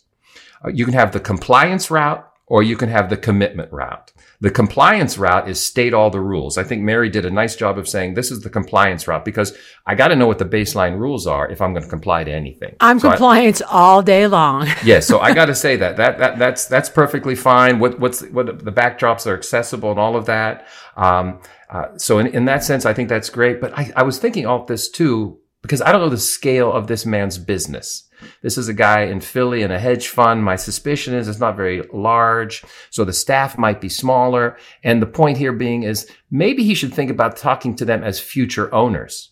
Uh, 0.65 0.71
You 0.71 0.85
can 0.85 0.95
have 0.95 1.13
the 1.13 1.21
compliance 1.21 1.91
route 1.91 2.27
or 2.47 2.63
you 2.63 2.77
can 2.77 2.89
have 2.91 3.09
the 3.09 3.17
commitment 3.17 3.73
route. 3.73 4.13
The 4.41 4.51
compliance 4.51 5.17
route 5.17 5.49
is 5.49 5.59
state 5.59 5.95
all 5.95 6.11
the 6.11 6.21
rules. 6.21 6.59
I 6.59 6.65
think 6.65 6.83
Mary 6.83 7.09
did 7.09 7.25
a 7.25 7.31
nice 7.31 7.57
job 7.57 7.79
of 7.79 7.89
saying 7.89 8.13
this 8.15 8.31
is 8.31 8.41
the 8.41 8.51
compliance 8.51 9.09
route 9.09 9.25
because 9.25 9.57
I 9.87 9.95
got 9.95 10.09
to 10.09 10.17
know 10.17 10.27
what 10.27 10.39
the 10.39 10.45
baseline 10.45 10.99
rules 10.99 11.27
are 11.27 11.49
if 11.51 11.63
I'm 11.63 11.73
going 11.73 11.85
to 11.85 11.89
comply 11.89 12.25
to 12.25 12.31
anything. 12.31 12.77
I'm 12.81 12.99
So 12.99 13.09
I- 13.09 13.13
compliance 13.13 13.63
all 13.63 14.03
day 14.03 14.27
long. 14.27 14.67
yes, 14.85 15.07
so 15.07 15.21
I 15.21 15.33
got 15.33 15.47
to 15.47 15.55
say 15.55 15.77
that 15.77 15.97
that 15.97 16.19
that 16.19 16.39
that's 16.39 16.67
that's 16.67 16.91
perfectly 16.91 17.35
fine. 17.37 17.79
What 17.79 17.99
what's 17.99 18.21
what 18.37 18.47
the 18.65 18.73
backdrops 18.73 19.27
are 19.27 19.35
accessible 19.35 19.91
and 19.93 19.99
all 20.01 20.15
of 20.17 20.27
that. 20.27 20.67
Um, 20.97 21.41
uh, 21.71 21.97
so 21.97 22.19
in, 22.19 22.27
in 22.27 22.45
that 22.45 22.63
sense, 22.63 22.85
I 22.85 22.93
think 22.93 23.09
that's 23.09 23.31
great. 23.31 23.61
But 23.63 23.73
I, 23.79 23.91
I 23.97 24.03
was 24.03 24.19
thinking 24.19 24.45
all 24.45 24.67
this 24.67 24.91
too 24.91 25.39
because 25.65 25.81
I 25.81 25.93
don't 25.93 26.03
know 26.03 26.11
the 26.11 26.19
scale 26.19 26.71
of 26.71 26.89
this 26.89 27.07
man's 27.07 27.39
business. 27.39 28.07
This 28.43 28.59
is 28.59 28.69
a 28.69 28.75
guy 28.75 29.05
in 29.05 29.21
Philly 29.21 29.63
in 29.63 29.71
a 29.71 29.79
hedge 29.79 30.09
fund. 30.09 30.45
My 30.45 30.57
suspicion 30.57 31.15
is 31.15 31.27
it's 31.27 31.41
not 31.41 31.57
very 31.57 31.83
large, 31.91 32.63
so 32.91 33.03
the 33.03 33.15
staff 33.15 33.57
might 33.57 33.81
be 33.81 33.89
smaller. 33.89 34.59
And 34.83 35.01
the 35.01 35.07
point 35.07 35.39
here 35.39 35.55
being 35.55 35.83
is 35.83 36.07
maybe 36.31 36.65
he 36.65 36.75
should 36.75 36.93
think 36.93 37.11
about 37.11 37.39
talking 37.39 37.75
to 37.77 37.87
them 37.87 38.05
as 38.05 38.21
future 38.21 38.73
owners 38.75 39.31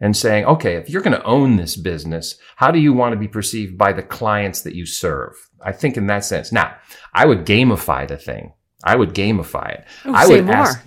and 0.00 0.16
saying, 0.16 0.46
okay, 0.46 0.76
if 0.76 0.88
you're 0.88 1.02
going 1.02 1.18
to 1.18 1.24
own 1.24 1.56
this 1.56 1.76
business, 1.76 2.38
how 2.56 2.70
do 2.70 2.78
you 2.78 2.94
want 2.94 3.12
to 3.12 3.18
be 3.18 3.28
perceived 3.28 3.76
by 3.76 3.92
the 3.92 4.02
clients 4.02 4.62
that 4.62 4.74
you 4.74 4.86
serve? 4.86 5.34
I 5.62 5.72
think 5.72 5.98
in 5.98 6.06
that 6.06 6.24
sense. 6.24 6.52
Now, 6.52 6.74
I 7.12 7.26
would 7.26 7.44
gamify 7.44 8.08
the 8.08 8.16
thing. 8.16 8.54
I 8.82 8.96
would 8.96 9.12
gamify 9.12 9.74
it. 9.74 9.84
Oh, 10.06 10.14
I 10.14 10.24
say 10.24 10.36
would 10.36 10.46
more. 10.46 10.54
ask. 10.54 10.80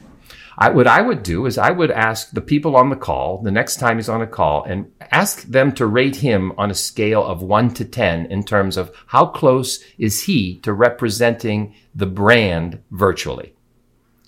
I, 0.60 0.70
what 0.72 0.88
I 0.88 1.02
would 1.02 1.24
do 1.24 1.46
is 1.46 1.58
I 1.58 1.72
would 1.72 1.90
ask 1.90 2.32
the 2.32 2.42
people 2.42 2.76
on 2.76 2.90
the 2.90 2.98
call 2.98 3.42
the 3.42 3.50
next 3.50 3.78
time 3.78 3.96
he's 3.96 4.10
on 4.10 4.22
a 4.22 4.28
call 4.28 4.66
and 4.66 4.92
ask 5.00 5.44
them 5.44 5.72
to 5.76 5.86
rate 5.86 6.18
him 6.18 6.52
on 6.58 6.70
a 6.70 6.76
scale 6.76 7.24
of 7.24 7.42
one 7.42 7.74
to 7.76 7.86
10 7.86 8.26
in 8.26 8.44
terms 8.44 8.76
of 8.76 8.92
how 9.08 9.26
close 9.26 9.82
is 9.98 10.24
he 10.24 10.60
to 10.60 10.74
representing 10.74 11.74
the 11.96 12.06
brand 12.06 12.84
virtually. 12.92 13.54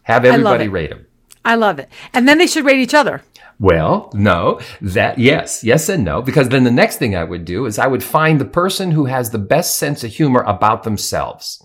Have 0.03 0.23
everybody 0.23 0.69
rate 0.69 0.91
him. 0.91 1.05
I 1.43 1.55
love 1.55 1.79
it. 1.79 1.89
And 2.13 2.29
then 2.29 2.37
they 2.37 2.47
should 2.47 2.65
rate 2.65 2.79
each 2.79 2.93
other. 2.93 3.21
Well, 3.59 4.09
no, 4.13 4.61
that, 4.79 5.19
yes, 5.19 5.65
yes 5.65 5.89
and 5.89 6.05
no, 6.05 6.21
because 6.21 6.47
then 6.47 6.63
the 6.63 6.71
next 6.71 6.95
thing 6.95 7.13
I 7.13 7.25
would 7.25 7.43
do 7.43 7.65
is 7.65 7.77
I 7.77 7.87
would 7.87 8.03
find 8.03 8.39
the 8.39 8.45
person 8.45 8.91
who 8.91 9.05
has 9.05 9.31
the 9.31 9.37
best 9.37 9.75
sense 9.75 10.01
of 10.05 10.11
humor 10.11 10.41
about 10.43 10.83
themselves 10.83 11.61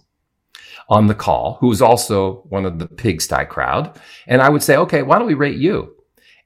on 0.88 1.07
the 1.07 1.14
call, 1.14 1.59
who 1.61 1.69
was 1.69 1.83
also 1.83 2.45
one 2.49 2.64
of 2.64 2.78
the 2.78 2.87
pigsty 2.87 3.45
crowd. 3.45 3.99
And 4.26 4.40
I 4.40 4.49
would 4.49 4.62
say, 4.62 4.76
okay, 4.76 5.02
why 5.02 5.19
don't 5.19 5.26
we 5.26 5.35
rate 5.35 5.59
you? 5.59 5.95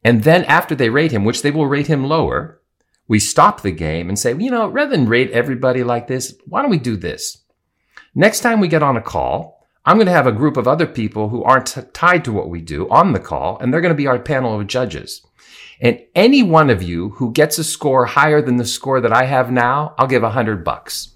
And 0.02 0.24
then 0.24 0.44
after 0.44 0.74
they 0.74 0.88
rate 0.88 1.12
him, 1.12 1.24
which 1.24 1.42
they 1.42 1.50
will 1.50 1.66
rate 1.66 1.86
him 1.86 2.06
lower, 2.06 2.60
we 3.06 3.18
stop 3.18 3.60
the 3.60 3.72
game 3.72 4.08
and 4.08 4.18
say, 4.18 4.34
you 4.34 4.50
know, 4.50 4.68
rather 4.68 4.92
than 4.92 5.08
rate 5.08 5.30
everybody 5.32 5.82
like 5.82 6.06
this, 6.06 6.34
why 6.46 6.62
don't 6.62 6.70
we 6.70 6.78
do 6.78 6.96
this? 6.96 7.38
Next 8.14 8.40
time 8.40 8.60
we 8.60 8.68
get 8.68 8.82
on 8.82 8.96
a 8.96 9.02
call, 9.02 9.66
I'm 9.84 9.96
going 9.96 10.06
to 10.06 10.12
have 10.12 10.26
a 10.26 10.32
group 10.32 10.56
of 10.56 10.68
other 10.68 10.86
people 10.86 11.28
who 11.28 11.42
aren't 11.42 11.66
t- 11.66 11.80
tied 11.92 12.24
to 12.24 12.32
what 12.32 12.50
we 12.50 12.60
do 12.60 12.88
on 12.90 13.12
the 13.12 13.20
call, 13.20 13.58
and 13.58 13.72
they're 13.72 13.80
going 13.80 13.94
to 13.94 13.96
be 13.96 14.06
our 14.06 14.18
panel 14.18 14.58
of 14.58 14.66
judges. 14.66 15.26
And 15.80 16.00
any 16.14 16.42
one 16.42 16.68
of 16.70 16.82
you 16.82 17.10
who 17.10 17.32
gets 17.32 17.58
a 17.58 17.64
score 17.64 18.04
higher 18.06 18.42
than 18.42 18.56
the 18.56 18.64
score 18.64 19.00
that 19.00 19.12
I 19.12 19.24
have 19.24 19.50
now, 19.50 19.94
I'll 19.96 20.06
give 20.06 20.22
a 20.22 20.30
hundred 20.30 20.64
bucks. 20.64 21.14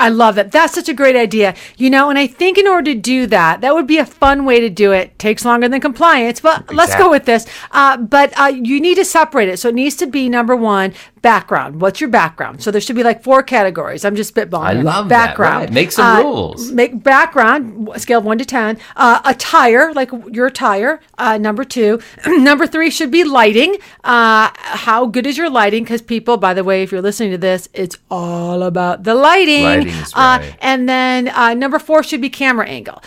I 0.00 0.08
love 0.08 0.34
that. 0.36 0.50
That's 0.50 0.74
such 0.74 0.88
a 0.88 0.94
great 0.94 1.14
idea. 1.14 1.54
You 1.76 1.90
know, 1.90 2.08
and 2.08 2.18
I 2.18 2.26
think 2.26 2.56
in 2.56 2.66
order 2.66 2.94
to 2.94 2.98
do 2.98 3.26
that, 3.26 3.60
that 3.60 3.74
would 3.74 3.86
be 3.86 3.98
a 3.98 4.06
fun 4.06 4.46
way 4.46 4.58
to 4.58 4.70
do 4.70 4.92
it. 4.92 5.18
Takes 5.18 5.44
longer 5.44 5.68
than 5.68 5.80
compliance, 5.80 6.40
but 6.40 6.62
exactly. 6.62 6.76
let's 6.76 6.96
go 6.96 7.10
with 7.10 7.26
this. 7.26 7.46
Uh, 7.70 7.98
but 7.98 8.32
uh, 8.40 8.46
you 8.46 8.80
need 8.80 8.94
to 8.96 9.04
separate 9.04 9.48
it. 9.50 9.58
So 9.58 9.68
it 9.68 9.74
needs 9.74 9.96
to 9.96 10.06
be 10.06 10.28
number 10.28 10.56
one, 10.56 10.94
background. 11.22 11.80
What's 11.80 12.00
your 12.00 12.10
background? 12.10 12.62
So 12.62 12.70
there 12.70 12.80
should 12.80 12.96
be 12.96 13.02
like 13.02 13.22
four 13.22 13.42
categories. 13.42 14.04
I'm 14.04 14.16
just 14.16 14.34
spitballing. 14.34 14.64
I 14.64 14.72
love 14.72 15.08
background. 15.08 15.62
That, 15.62 15.68
right. 15.68 15.74
Make 15.74 15.92
some 15.92 16.06
uh, 16.06 16.22
rules. 16.22 16.70
Make 16.72 17.02
background 17.02 17.90
scale 17.96 18.20
of 18.20 18.24
one 18.24 18.38
to 18.38 18.44
ten. 18.44 18.78
Uh, 18.96 19.20
attire, 19.24 19.92
like 19.92 20.10
your 20.30 20.46
attire. 20.46 21.00
Uh, 21.18 21.38
number 21.38 21.64
two. 21.64 22.00
number 22.26 22.66
three 22.66 22.90
should 22.90 23.10
be 23.10 23.24
lighting. 23.24 23.76
Uh, 24.04 24.50
how 24.54 25.06
good 25.06 25.26
is 25.26 25.36
your 25.36 25.50
lighting? 25.50 25.84
Because 25.84 26.02
people, 26.02 26.36
by 26.36 26.54
the 26.54 26.64
way, 26.64 26.82
if 26.82 26.92
you're 26.92 27.02
listening 27.02 27.32
to 27.32 27.38
this, 27.38 27.68
it's 27.74 27.96
all 28.10 28.62
about 28.62 29.04
the 29.04 29.14
lighting. 29.14 29.64
Lighting's 29.64 30.12
uh, 30.14 30.38
right. 30.40 30.56
and 30.60 30.88
then 30.88 31.28
uh, 31.28 31.54
number 31.54 31.78
four 31.78 32.02
should 32.02 32.20
be 32.20 32.30
camera 32.30 32.66
angle. 32.66 33.02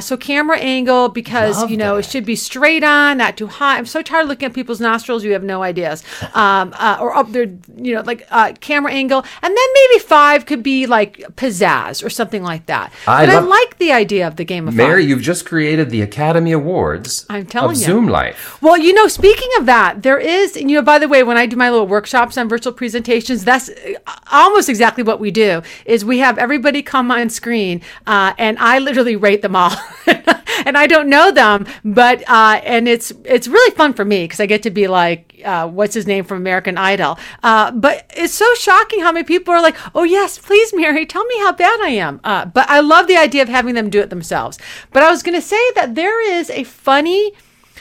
so 0.00 0.16
camera 0.16 0.58
angle 0.58 1.08
because 1.08 1.58
love 1.58 1.70
you 1.70 1.76
know 1.76 1.94
that. 1.94 2.06
it 2.06 2.10
should 2.10 2.26
be 2.26 2.36
straight 2.36 2.84
on, 2.84 3.18
not 3.18 3.36
too 3.36 3.46
high. 3.46 3.78
I'm 3.78 3.86
so 3.86 4.02
tired 4.02 4.22
of 4.22 4.28
looking 4.28 4.46
at 4.46 4.54
people's 4.54 4.80
nostrils. 4.80 5.24
You 5.24 5.32
have 5.32 5.44
no 5.44 5.62
ideas. 5.62 6.04
Um, 6.34 6.74
or 7.00 7.14
up 7.14 7.32
there 7.32 7.53
you 7.76 7.94
know, 7.94 8.02
like 8.02 8.26
uh, 8.30 8.52
camera 8.60 8.92
angle, 8.92 9.24
and 9.42 9.56
then 9.56 9.66
maybe 9.74 9.98
five 10.00 10.46
could 10.46 10.62
be 10.62 10.86
like 10.86 11.18
pizzazz 11.36 12.04
or 12.04 12.10
something 12.10 12.42
like 12.42 12.66
that. 12.66 12.92
I 13.06 13.26
but 13.26 13.34
love- 13.34 13.44
I 13.44 13.46
like 13.46 13.78
the 13.78 13.92
idea 13.92 14.26
of 14.26 14.36
the 14.36 14.44
game 14.44 14.68
of 14.68 14.74
Mary. 14.74 15.04
You've 15.04 15.22
just 15.22 15.46
created 15.46 15.90
the 15.90 16.02
Academy 16.02 16.52
Awards. 16.52 17.26
I'm 17.28 17.46
telling 17.46 17.76
you, 17.76 17.84
Zoom 17.84 18.08
Life. 18.08 18.60
Well, 18.62 18.78
you 18.78 18.92
know, 18.92 19.08
speaking 19.08 19.48
of 19.58 19.66
that, 19.66 20.02
there 20.02 20.18
is, 20.18 20.56
and 20.56 20.70
you 20.70 20.76
know, 20.76 20.82
by 20.82 20.98
the 20.98 21.08
way, 21.08 21.22
when 21.22 21.36
I 21.36 21.46
do 21.46 21.56
my 21.56 21.70
little 21.70 21.86
workshops 21.86 22.36
on 22.38 22.48
virtual 22.48 22.72
presentations, 22.72 23.44
that's 23.44 23.68
uh, 23.68 23.94
almost 24.30 24.68
exactly 24.68 25.02
what 25.02 25.20
we 25.20 25.30
do. 25.30 25.62
Is 25.84 26.04
we 26.04 26.18
have 26.18 26.38
everybody 26.38 26.82
come 26.82 27.10
on 27.10 27.30
screen, 27.30 27.82
uh, 28.06 28.34
and 28.38 28.58
I 28.58 28.78
literally 28.78 29.16
rate 29.16 29.42
them 29.42 29.56
all. 29.56 29.74
and 30.66 30.76
I 30.76 30.86
don't 30.86 31.08
know 31.08 31.30
them, 31.30 31.66
but 31.84 32.22
uh, 32.28 32.60
and 32.64 32.88
it's 32.88 33.12
it's 33.24 33.48
really 33.48 33.74
fun 33.74 33.92
for 33.94 34.04
me 34.04 34.24
because 34.24 34.40
I 34.40 34.46
get 34.46 34.62
to 34.64 34.70
be 34.70 34.86
like, 34.88 35.40
uh, 35.44 35.68
what's 35.68 35.94
his 35.94 36.06
name 36.06 36.24
from 36.24 36.38
American 36.38 36.78
Idol? 36.78 37.18
Uh, 37.42 37.70
but 37.70 38.10
it's 38.16 38.34
so 38.34 38.52
shocking 38.54 39.00
how 39.00 39.12
many 39.12 39.24
people 39.24 39.52
are 39.54 39.62
like, 39.62 39.76
oh 39.94 40.04
yes, 40.04 40.38
please, 40.38 40.72
Mary, 40.74 41.06
tell 41.06 41.24
me 41.24 41.38
how 41.38 41.52
bad 41.52 41.80
I 41.82 41.90
am. 41.90 42.20
Uh, 42.24 42.44
but 42.46 42.68
I 42.68 42.80
love 42.80 43.06
the 43.06 43.16
idea 43.16 43.42
of 43.42 43.48
having 43.48 43.74
them 43.74 43.90
do 43.90 44.00
it 44.00 44.10
themselves. 44.10 44.58
But 44.92 45.02
I 45.02 45.10
was 45.10 45.22
going 45.22 45.38
to 45.38 45.46
say 45.46 45.70
that 45.74 45.94
there 45.94 46.20
is 46.20 46.50
a 46.50 46.64
funny, 46.64 47.32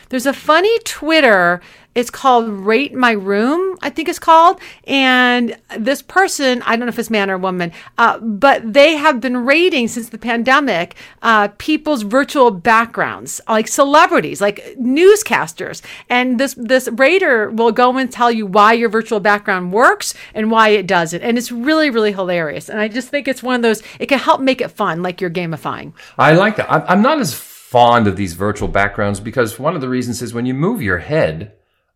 there's 0.09 0.25
a 0.25 0.33
funny 0.33 0.79
Twitter 0.79 1.61
it's 1.95 2.09
called 2.09 2.49
Rate 2.49 2.93
My 2.93 3.11
Room, 3.11 3.77
I 3.81 3.89
think 3.89 4.09
it's 4.09 4.19
called. 4.19 4.59
And 4.85 5.57
this 5.77 6.01
person, 6.01 6.61
I 6.63 6.75
don't 6.75 6.87
know 6.87 6.89
if 6.89 6.99
it's 6.99 7.09
man 7.09 7.29
or 7.29 7.37
woman, 7.37 7.71
uh, 7.97 8.19
but 8.19 8.73
they 8.73 8.95
have 8.95 9.21
been 9.21 9.45
rating 9.45 9.87
since 9.87 10.09
the 10.09 10.17
pandemic 10.17 10.95
uh, 11.21 11.49
people's 11.57 12.03
virtual 12.03 12.51
backgrounds, 12.51 13.41
like 13.47 13.67
celebrities, 13.67 14.41
like 14.41 14.75
newscasters. 14.79 15.81
And 16.09 16.39
this 16.39 16.55
this 16.57 16.87
rater 16.93 17.49
will 17.49 17.71
go 17.71 17.97
and 17.97 18.11
tell 18.11 18.31
you 18.31 18.45
why 18.45 18.73
your 18.73 18.89
virtual 18.89 19.19
background 19.19 19.71
works 19.71 20.13
and 20.33 20.49
why 20.49 20.69
it 20.69 20.87
doesn't. 20.87 21.21
And 21.21 21.37
it's 21.37 21.51
really 21.51 21.89
really 21.89 22.11
hilarious. 22.11 22.69
And 22.69 22.79
I 22.79 22.87
just 22.87 23.09
think 23.09 23.27
it's 23.27 23.43
one 23.43 23.55
of 23.55 23.61
those. 23.61 23.83
It 23.99 24.07
can 24.07 24.19
help 24.19 24.41
make 24.41 24.61
it 24.61 24.69
fun, 24.69 25.03
like 25.03 25.21
you're 25.21 25.29
gamifying. 25.29 25.93
I 26.17 26.33
like 26.33 26.55
that. 26.55 26.71
I'm 26.71 27.01
not 27.01 27.19
as 27.19 27.33
fond 27.33 28.07
of 28.07 28.15
these 28.15 28.33
virtual 28.33 28.67
backgrounds 28.67 29.19
because 29.19 29.57
one 29.57 29.75
of 29.75 29.81
the 29.81 29.89
reasons 29.89 30.21
is 30.21 30.33
when 30.33 30.45
you 30.45 30.53
move 30.53 30.81
your 30.81 30.99
head 30.99 31.53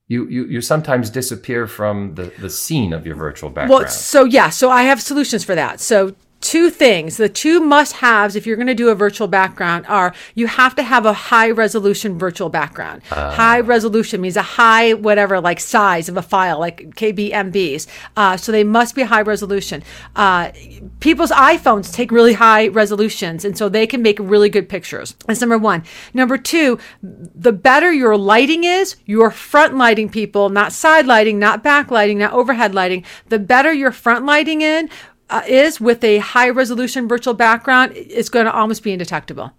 you, 0.08 0.26
you 0.28 0.46
you 0.46 0.62
sometimes 0.62 1.10
disappear 1.10 1.68
from 1.68 2.16
the, 2.16 2.32
the 2.40 2.50
scene 2.50 2.94
of 2.94 3.06
your 3.06 3.16
virtual 3.16 3.50
background. 3.50 3.82
Well, 3.84 3.90
so 3.90 4.24
yeah, 4.24 4.50
so 4.50 4.70
I 4.70 4.84
have 4.84 5.02
solutions 5.02 5.44
for 5.44 5.56
that. 5.56 5.82
So 5.82 6.16
two 6.41 6.70
things. 6.70 7.17
The 7.17 7.29
two 7.29 7.60
must 7.60 7.94
haves 7.94 8.36
if 8.36 8.46
you're 8.46 8.56
going 8.56 8.67
to 8.67 8.75
do 8.75 8.89
a 8.89 8.96
virtual 8.96 9.27
background 9.27 9.86
are 9.88 10.13
you 10.36 10.48
have 10.48 10.75
to 10.75 10.84
have 10.84 11.06
a 11.06 11.13
high 11.13 11.50
resolution 11.50 12.17
virtual 12.17 12.50
background. 12.50 13.01
Uh, 13.12 13.32
high 13.32 13.60
resolution 13.60 14.22
means 14.22 14.38
a 14.38 14.41
high 14.41 14.94
whatever 14.94 15.41
like 15.41 15.60
size 15.60 16.10
of 16.10 16.17
a 16.17 16.22
file 16.22 16.60
like 16.60 16.96
kbmbs 16.96 17.88
uh, 18.15 18.38
so 18.38 18.51
they 18.51 18.63
must 18.63 18.96
be 18.96 19.03
high 19.03 19.22
resolution. 19.22 19.84
Uh, 20.15 20.51
people's 21.00 21.32
iphones 21.32 21.91
take 21.91 22.12
really 22.12 22.34
high 22.34 22.67
resolutions 22.67 23.44
and 23.44 23.58
so 23.58 23.67
they 23.67 23.88
can 23.88 24.01
make 24.01 24.17
really 24.20 24.50
good 24.50 24.70
pictures. 24.70 25.15
That's 25.25 25.41
number 25.41 25.58
one. 25.58 25.84
Number 26.13 26.38
two 26.38 26.79
the 27.01 27.51
better 27.51 27.91
your 27.91 28.15
lighting 28.15 28.63
is 28.63 28.96
your 29.06 29.32
front 29.32 29.75
lighting 29.75 30.10
people 30.10 30.50
not 30.50 30.72
side 30.72 31.08
lighting 31.08 31.39
not 31.39 31.63
back 31.63 31.89
lighting 31.89 32.20
not 32.20 32.34
overhead 32.34 32.75
lighting 32.75 33.03
the 33.29 33.39
better 33.39 33.74
your 33.74 33.91
front 33.91 34.25
lighting 34.25 34.62
in 34.62 34.89
uh, 35.30 35.44
is 35.48 35.80
with 35.82 36.04
a 36.04 36.20
high 36.20 36.50
resolution 36.50 37.08
virtual 37.08 37.34
background, 37.34 37.94
it's 37.96 38.30
going 38.30 38.46
to 38.46 38.54
almost 38.54 38.84
be 38.84 38.94
indetectable. 38.94 39.52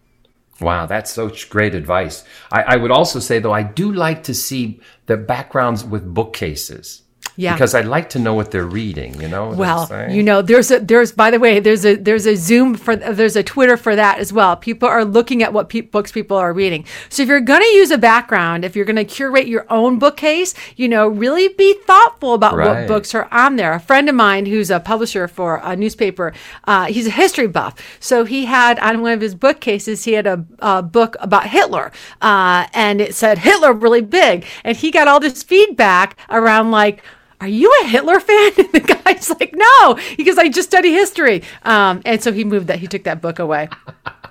Wow, 0.60 0.86
that's 0.86 1.12
such 1.12 1.50
great 1.50 1.74
advice. 1.74 2.24
I, 2.50 2.62
I, 2.62 2.76
would 2.76 2.90
also 2.90 3.20
say, 3.20 3.38
though, 3.38 3.52
I 3.52 3.62
do 3.62 3.92
like 3.92 4.24
to 4.24 4.34
see 4.34 4.80
the 5.06 5.16
backgrounds 5.16 5.84
with 5.84 6.12
bookcases. 6.12 7.02
Yeah. 7.38 7.54
Because 7.54 7.72
I'd 7.72 7.86
like 7.86 8.10
to 8.10 8.18
know 8.18 8.34
what 8.34 8.50
they're 8.50 8.66
reading, 8.66 9.20
you 9.20 9.28
know? 9.28 9.50
Well, 9.50 9.88
you 10.10 10.24
know, 10.24 10.42
there's 10.42 10.72
a, 10.72 10.80
there's, 10.80 11.12
by 11.12 11.30
the 11.30 11.38
way, 11.38 11.60
there's 11.60 11.86
a, 11.86 11.94
there's 11.94 12.26
a 12.26 12.34
Zoom 12.34 12.74
for, 12.74 12.96
there's 12.96 13.36
a 13.36 13.44
Twitter 13.44 13.76
for 13.76 13.94
that 13.94 14.18
as 14.18 14.32
well. 14.32 14.56
People 14.56 14.88
are 14.88 15.04
looking 15.04 15.44
at 15.44 15.52
what 15.52 15.68
pe- 15.68 15.82
books 15.82 16.10
people 16.10 16.36
are 16.36 16.52
reading. 16.52 16.84
So 17.08 17.22
if 17.22 17.28
you're 17.28 17.40
going 17.40 17.60
to 17.60 17.68
use 17.68 17.92
a 17.92 17.96
background, 17.96 18.64
if 18.64 18.74
you're 18.74 18.84
going 18.84 18.96
to 18.96 19.04
curate 19.04 19.46
your 19.46 19.66
own 19.70 20.00
bookcase, 20.00 20.52
you 20.74 20.88
know, 20.88 21.06
really 21.06 21.46
be 21.46 21.74
thoughtful 21.86 22.34
about 22.34 22.56
right. 22.56 22.80
what 22.80 22.88
books 22.88 23.14
are 23.14 23.28
on 23.30 23.54
there. 23.54 23.72
A 23.72 23.78
friend 23.78 24.08
of 24.08 24.16
mine 24.16 24.46
who's 24.46 24.68
a 24.68 24.80
publisher 24.80 25.28
for 25.28 25.60
a 25.62 25.76
newspaper, 25.76 26.32
uh, 26.64 26.86
he's 26.86 27.06
a 27.06 27.12
history 27.12 27.46
buff. 27.46 27.76
So 28.00 28.24
he 28.24 28.46
had 28.46 28.80
on 28.80 29.00
one 29.00 29.12
of 29.12 29.20
his 29.20 29.36
bookcases, 29.36 30.02
he 30.02 30.14
had 30.14 30.26
a, 30.26 30.44
a 30.58 30.82
book 30.82 31.14
about 31.20 31.46
Hitler, 31.46 31.92
uh, 32.20 32.66
and 32.74 33.00
it 33.00 33.14
said 33.14 33.38
Hitler 33.38 33.72
really 33.72 34.00
big. 34.00 34.44
And 34.64 34.76
he 34.76 34.90
got 34.90 35.06
all 35.06 35.20
this 35.20 35.44
feedback 35.44 36.18
around 36.28 36.72
like, 36.72 37.00
are 37.40 37.48
you 37.48 37.72
a 37.82 37.86
Hitler 37.86 38.20
fan? 38.20 38.52
And 38.58 38.72
the 38.72 38.80
guy's 38.80 39.30
like, 39.30 39.54
no, 39.54 39.98
because 40.16 40.38
I 40.38 40.48
just 40.48 40.68
study 40.68 40.92
history. 40.92 41.42
Um, 41.62 42.02
and 42.04 42.22
so 42.22 42.32
he 42.32 42.44
moved 42.44 42.66
that, 42.66 42.78
he 42.78 42.86
took 42.86 43.04
that 43.04 43.22
book 43.22 43.38
away, 43.38 43.68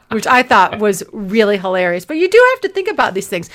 which 0.10 0.28
I 0.28 0.44
thought 0.44 0.80
was 0.80 1.04
really 1.12 1.58
hilarious. 1.58 2.06
But 2.06 2.18
you 2.18 2.30
do 2.30 2.46
have 2.54 2.62
to 2.62 2.70
think 2.70 2.88
about 2.88 3.14
these 3.14 3.28
things. 3.28 3.50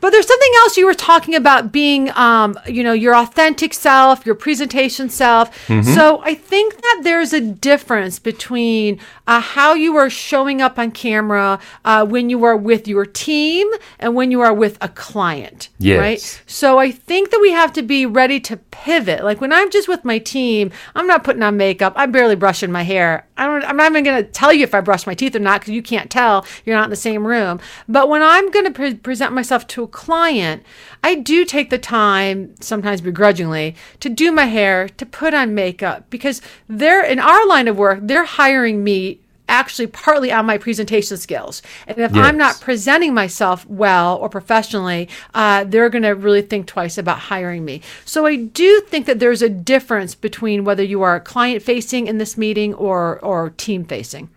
But 0.00 0.10
there's 0.10 0.26
something 0.26 0.52
else 0.58 0.76
you 0.76 0.86
were 0.86 0.94
talking 0.94 1.34
about 1.34 1.72
being, 1.72 2.10
um, 2.10 2.58
you 2.66 2.82
know, 2.82 2.92
your 2.92 3.16
authentic 3.16 3.72
self, 3.72 4.26
your 4.26 4.34
presentation 4.34 5.08
self. 5.08 5.50
Mm-hmm. 5.68 5.94
So 5.94 6.20
I 6.22 6.34
think 6.34 6.80
that 6.80 7.00
there's 7.02 7.32
a 7.32 7.40
difference 7.40 8.18
between 8.18 9.00
uh, 9.26 9.40
how 9.40 9.74
you 9.74 9.96
are 9.96 10.10
showing 10.10 10.62
up 10.62 10.78
on 10.78 10.90
camera 10.90 11.58
uh, 11.84 12.06
when 12.06 12.30
you 12.30 12.44
are 12.44 12.56
with 12.56 12.86
your 12.86 13.04
team 13.04 13.68
and 13.98 14.14
when 14.14 14.30
you 14.30 14.40
are 14.40 14.54
with 14.54 14.78
a 14.80 14.88
client. 14.88 15.68
Yes. 15.78 15.98
Right. 15.98 16.42
So 16.46 16.78
I 16.78 16.90
think 16.90 17.30
that 17.30 17.40
we 17.40 17.50
have 17.50 17.72
to 17.74 17.82
be 17.82 18.06
ready 18.06 18.40
to 18.40 18.56
pivot. 18.56 19.24
Like 19.24 19.40
when 19.40 19.52
I'm 19.52 19.70
just 19.70 19.88
with 19.88 20.04
my 20.04 20.18
team, 20.18 20.70
I'm 20.94 21.06
not 21.06 21.24
putting 21.24 21.42
on 21.42 21.56
makeup. 21.56 21.92
I'm 21.96 22.12
barely 22.12 22.36
brushing 22.36 22.72
my 22.72 22.82
hair. 22.82 23.26
I 23.36 23.46
don't. 23.46 23.64
I'm 23.64 23.76
not 23.76 23.90
even 23.90 24.04
going 24.04 24.24
to 24.24 24.30
tell 24.30 24.52
you 24.52 24.62
if 24.62 24.74
I 24.74 24.80
brush 24.80 25.06
my 25.06 25.14
teeth 25.14 25.36
or 25.36 25.40
not 25.40 25.60
because 25.60 25.74
you 25.74 25.82
can't 25.82 26.10
tell. 26.10 26.46
You're 26.64 26.76
not 26.76 26.84
in 26.84 26.90
the 26.90 26.96
same 26.96 27.26
room. 27.26 27.60
But 27.88 28.08
when 28.08 28.22
I'm 28.22 28.50
going 28.50 28.64
to 28.64 28.70
pre- 28.70 28.94
present 28.94 29.32
myself 29.32 29.66
to 29.68 29.82
a 29.82 29.88
client, 29.88 30.62
I 31.06 31.14
do 31.14 31.44
take 31.44 31.70
the 31.70 31.78
time, 31.78 32.56
sometimes 32.60 33.00
begrudgingly, 33.00 33.76
to 34.00 34.08
do 34.08 34.32
my 34.32 34.46
hair, 34.46 34.88
to 34.88 35.06
put 35.06 35.34
on 35.34 35.54
makeup 35.54 36.10
because 36.10 36.42
they're 36.68 37.04
in 37.04 37.20
our 37.20 37.46
line 37.46 37.68
of 37.68 37.78
work. 37.78 38.00
They're 38.02 38.24
hiring 38.24 38.82
me 38.82 39.20
actually 39.48 39.86
partly 39.86 40.32
on 40.32 40.46
my 40.46 40.58
presentation 40.58 41.16
skills. 41.16 41.62
And 41.86 41.98
if 41.98 42.12
Yes. 42.12 42.26
I'm 42.26 42.36
not 42.36 42.60
presenting 42.60 43.14
myself 43.14 43.64
well 43.68 44.16
or 44.16 44.28
professionally, 44.28 45.08
uh, 45.32 45.62
they're 45.62 45.90
going 45.90 46.02
to 46.02 46.16
really 46.16 46.42
think 46.42 46.66
twice 46.66 46.98
about 46.98 47.20
hiring 47.20 47.64
me. 47.64 47.82
So 48.04 48.26
I 48.26 48.34
do 48.34 48.80
think 48.80 49.06
that 49.06 49.20
there's 49.20 49.42
a 49.42 49.48
difference 49.48 50.16
between 50.16 50.64
whether 50.64 50.82
you 50.82 51.02
are 51.02 51.20
client 51.20 51.62
facing 51.62 52.08
in 52.08 52.18
this 52.18 52.36
meeting 52.36 52.74
or 52.74 53.20
or 53.20 53.50
team 53.50 53.84
facing. 53.84 54.28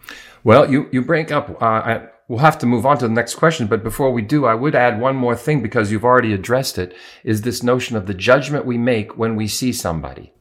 Well, 0.44 0.72
you, 0.72 0.88
you 0.92 1.02
bring 1.02 1.32
up, 1.34 1.50
uh, 1.60 1.66
I, 1.66 2.08
we'll 2.30 2.40
have 2.40 2.60
to 2.60 2.66
move 2.66 2.86
on 2.86 2.98
to 3.00 3.08
the 3.08 3.14
next 3.14 3.36
question. 3.36 3.68
But 3.68 3.84
before 3.84 4.12
we 4.12 4.22
do, 4.22 4.46
I 4.46 4.56
would 4.56 4.76
add 4.76 5.02
one 5.02 5.18
more 5.18 5.36
thing 5.36 5.62
because 5.62 5.92
you've 5.92 6.06
already 6.06 6.32
addressed 6.32 6.78
it 6.78 6.96
is 7.26 7.42
this 7.42 7.62
notion 7.62 7.98
of 7.98 8.06
the 8.06 8.14
judgment 8.14 8.66
we 8.66 8.78
make 8.78 9.18
when 9.18 9.36
we 9.36 9.48
see 9.48 9.74
somebody. 9.74 10.32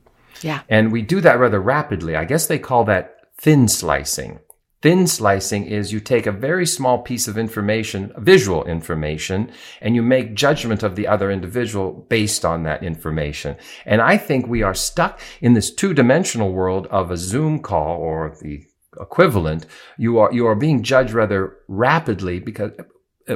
Yeah. 0.43 0.61
And 0.69 0.93
we 0.93 1.03
do 1.03 1.21
that 1.23 1.41
rather 1.41 1.61
rapidly. 1.61 2.15
I 2.15 2.25
guess 2.25 2.47
they 2.47 2.61
call 2.61 2.85
that 2.85 3.17
thin 3.39 3.67
slicing. 3.67 4.39
Thin 4.81 5.09
slicing 5.09 5.65
is 5.65 5.93
you 5.93 5.99
take 5.99 6.27
a 6.27 6.31
very 6.31 6.65
small 6.65 6.99
piece 6.99 7.27
of 7.27 7.37
information, 7.37 8.13
visual 8.17 8.65
information, 8.65 9.51
and 9.81 9.97
you 9.97 10.03
make 10.03 10.37
judgment 10.37 10.85
of 10.85 10.95
the 10.95 11.09
other 11.09 11.33
individual 11.33 12.07
based 12.09 12.45
on 12.45 12.63
that 12.63 12.85
information. 12.85 13.57
And 13.85 14.01
I 14.01 14.17
think 14.17 14.47
we 14.47 14.63
are 14.63 14.75
stuck 14.75 15.19
in 15.41 15.55
this 15.55 15.75
two 15.75 15.95
dimensional 15.95 16.53
world 16.53 16.87
of 16.89 17.11
a 17.11 17.17
Zoom 17.17 17.59
call 17.59 17.97
or 17.97 18.37
the 18.41 18.68
equivalent. 19.01 19.67
You 19.97 20.19
are, 20.19 20.33
you 20.33 20.47
are 20.47 20.55
being 20.55 20.83
judged 20.83 21.13
rather 21.13 21.57
rapidly 21.69 22.41
because, 22.41 22.73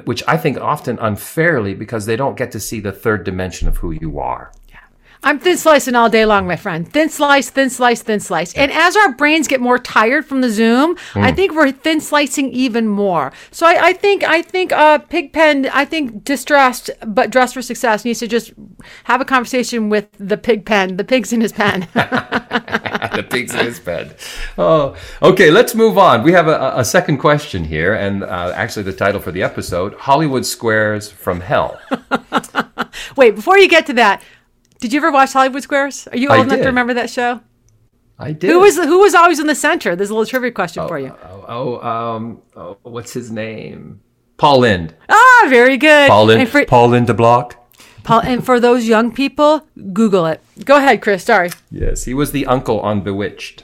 which 0.04 0.22
I 0.26 0.36
think 0.36 0.58
often 0.58 0.98
unfairly 0.98 1.74
because 1.74 2.06
they 2.06 2.16
don't 2.16 2.36
get 2.36 2.52
to 2.52 2.60
see 2.60 2.80
the 2.80 2.92
third 2.92 3.24
dimension 3.24 3.68
of 3.68 3.78
who 3.78 3.90
you 3.92 4.18
are. 4.18 4.52
I'm 5.24 5.38
thin 5.38 5.56
slicing 5.56 5.94
all 5.94 6.10
day 6.10 6.26
long, 6.26 6.48
my 6.48 6.56
friend. 6.56 6.90
Thin 6.90 7.08
slice, 7.08 7.48
thin 7.48 7.70
slice, 7.70 8.02
thin 8.02 8.18
slice. 8.18 8.52
And 8.54 8.72
as 8.72 8.96
our 8.96 9.12
brains 9.12 9.46
get 9.46 9.60
more 9.60 9.78
tired 9.78 10.26
from 10.26 10.40
the 10.40 10.50
Zoom, 10.50 10.96
I 11.14 11.30
think 11.30 11.54
we're 11.54 11.70
thin 11.70 12.00
slicing 12.00 12.50
even 12.52 12.88
more. 12.88 13.32
So 13.52 13.66
I, 13.66 13.88
I 13.88 13.92
think 13.92 14.24
I 14.24 14.42
think 14.42 14.72
uh, 14.72 14.98
Pigpen, 14.98 15.66
I 15.72 15.84
think 15.84 16.24
distressed 16.24 16.90
but 17.06 17.30
dressed 17.30 17.54
for 17.54 17.62
success 17.62 18.04
needs 18.04 18.18
to 18.18 18.26
just 18.26 18.52
have 19.04 19.20
a 19.20 19.24
conversation 19.24 19.88
with 19.88 20.08
the 20.18 20.36
pig 20.36 20.66
pen, 20.66 20.96
the 20.96 21.04
pigs 21.04 21.32
in 21.32 21.40
his 21.40 21.52
pen. 21.52 21.88
the 21.94 23.26
pigs 23.28 23.54
in 23.54 23.64
his 23.64 23.78
bed. 23.78 24.16
Oh, 24.58 24.96
okay. 25.22 25.50
Let's 25.50 25.74
move 25.74 25.98
on. 25.98 26.24
We 26.24 26.32
have 26.32 26.48
a, 26.48 26.72
a 26.76 26.84
second 26.84 27.18
question 27.18 27.64
here, 27.64 27.94
and 27.94 28.24
uh, 28.24 28.52
actually, 28.56 28.82
the 28.84 28.92
title 28.92 29.20
for 29.20 29.30
the 29.30 29.42
episode: 29.42 29.94
Hollywood 29.94 30.44
Squares 30.44 31.10
from 31.10 31.40
Hell. 31.40 31.80
Wait, 33.16 33.34
before 33.34 33.58
you 33.58 33.68
get 33.68 33.86
to 33.86 33.92
that, 33.94 34.22
did 34.82 34.92
you 34.92 34.98
ever 34.98 35.12
watch 35.12 35.32
Hollywood 35.32 35.62
Squares? 35.62 36.08
Are 36.08 36.16
you 36.16 36.28
I 36.28 36.38
old 36.38 36.46
enough 36.46 36.56
did. 36.58 36.62
to 36.64 36.68
remember 36.68 36.92
that 36.94 37.08
show? 37.08 37.40
I 38.18 38.32
did. 38.32 38.50
Who 38.50 38.58
was 38.58 38.76
who 38.76 38.98
was 38.98 39.14
always 39.14 39.38
in 39.38 39.46
the 39.46 39.54
center? 39.54 39.94
There's 39.94 40.10
a 40.10 40.14
little 40.14 40.26
trivia 40.26 40.50
question 40.50 40.86
for 40.88 40.98
you. 40.98 41.14
Oh, 41.22 41.44
oh, 41.48 41.88
um, 41.88 42.42
oh, 42.56 42.76
what's 42.82 43.12
his 43.12 43.30
name? 43.30 44.00
Paul 44.38 44.58
Lynde. 44.60 44.92
Ah, 45.08 45.46
very 45.48 45.76
good. 45.76 46.08
Paul 46.08 46.26
Lynde. 46.26 46.48
For, 46.48 46.64
Paul 46.66 46.88
Lynde 46.88 47.06
de 47.06 47.14
Block. 47.14 47.56
Paul, 48.02 48.22
and 48.22 48.44
for 48.44 48.58
those 48.58 48.88
young 48.88 49.12
people, 49.14 49.64
Google 49.92 50.26
it. 50.26 50.40
Go 50.64 50.78
ahead, 50.78 51.00
Chris. 51.00 51.22
Sorry. 51.22 51.50
Yes, 51.70 52.04
he 52.04 52.12
was 52.14 52.32
the 52.32 52.46
uncle 52.46 52.80
on 52.80 53.02
Bewitched. 53.02 53.62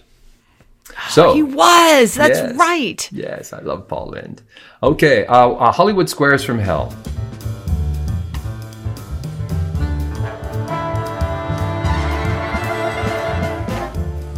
So 1.09 1.35
He 1.35 1.43
was. 1.43 2.15
That's 2.15 2.39
Yes. 2.39 2.57
right. 2.57 3.09
Yes, 3.13 3.53
I 3.53 3.61
love 3.61 3.89
Paul 3.89 4.11
Lynde. 4.11 4.43
Okay, 4.85 5.27
uh, 5.27 5.49
uh, 5.51 5.73
Hollywood 5.73 6.09
Squares 6.09 6.45
from 6.45 6.61
Hell. 6.61 6.95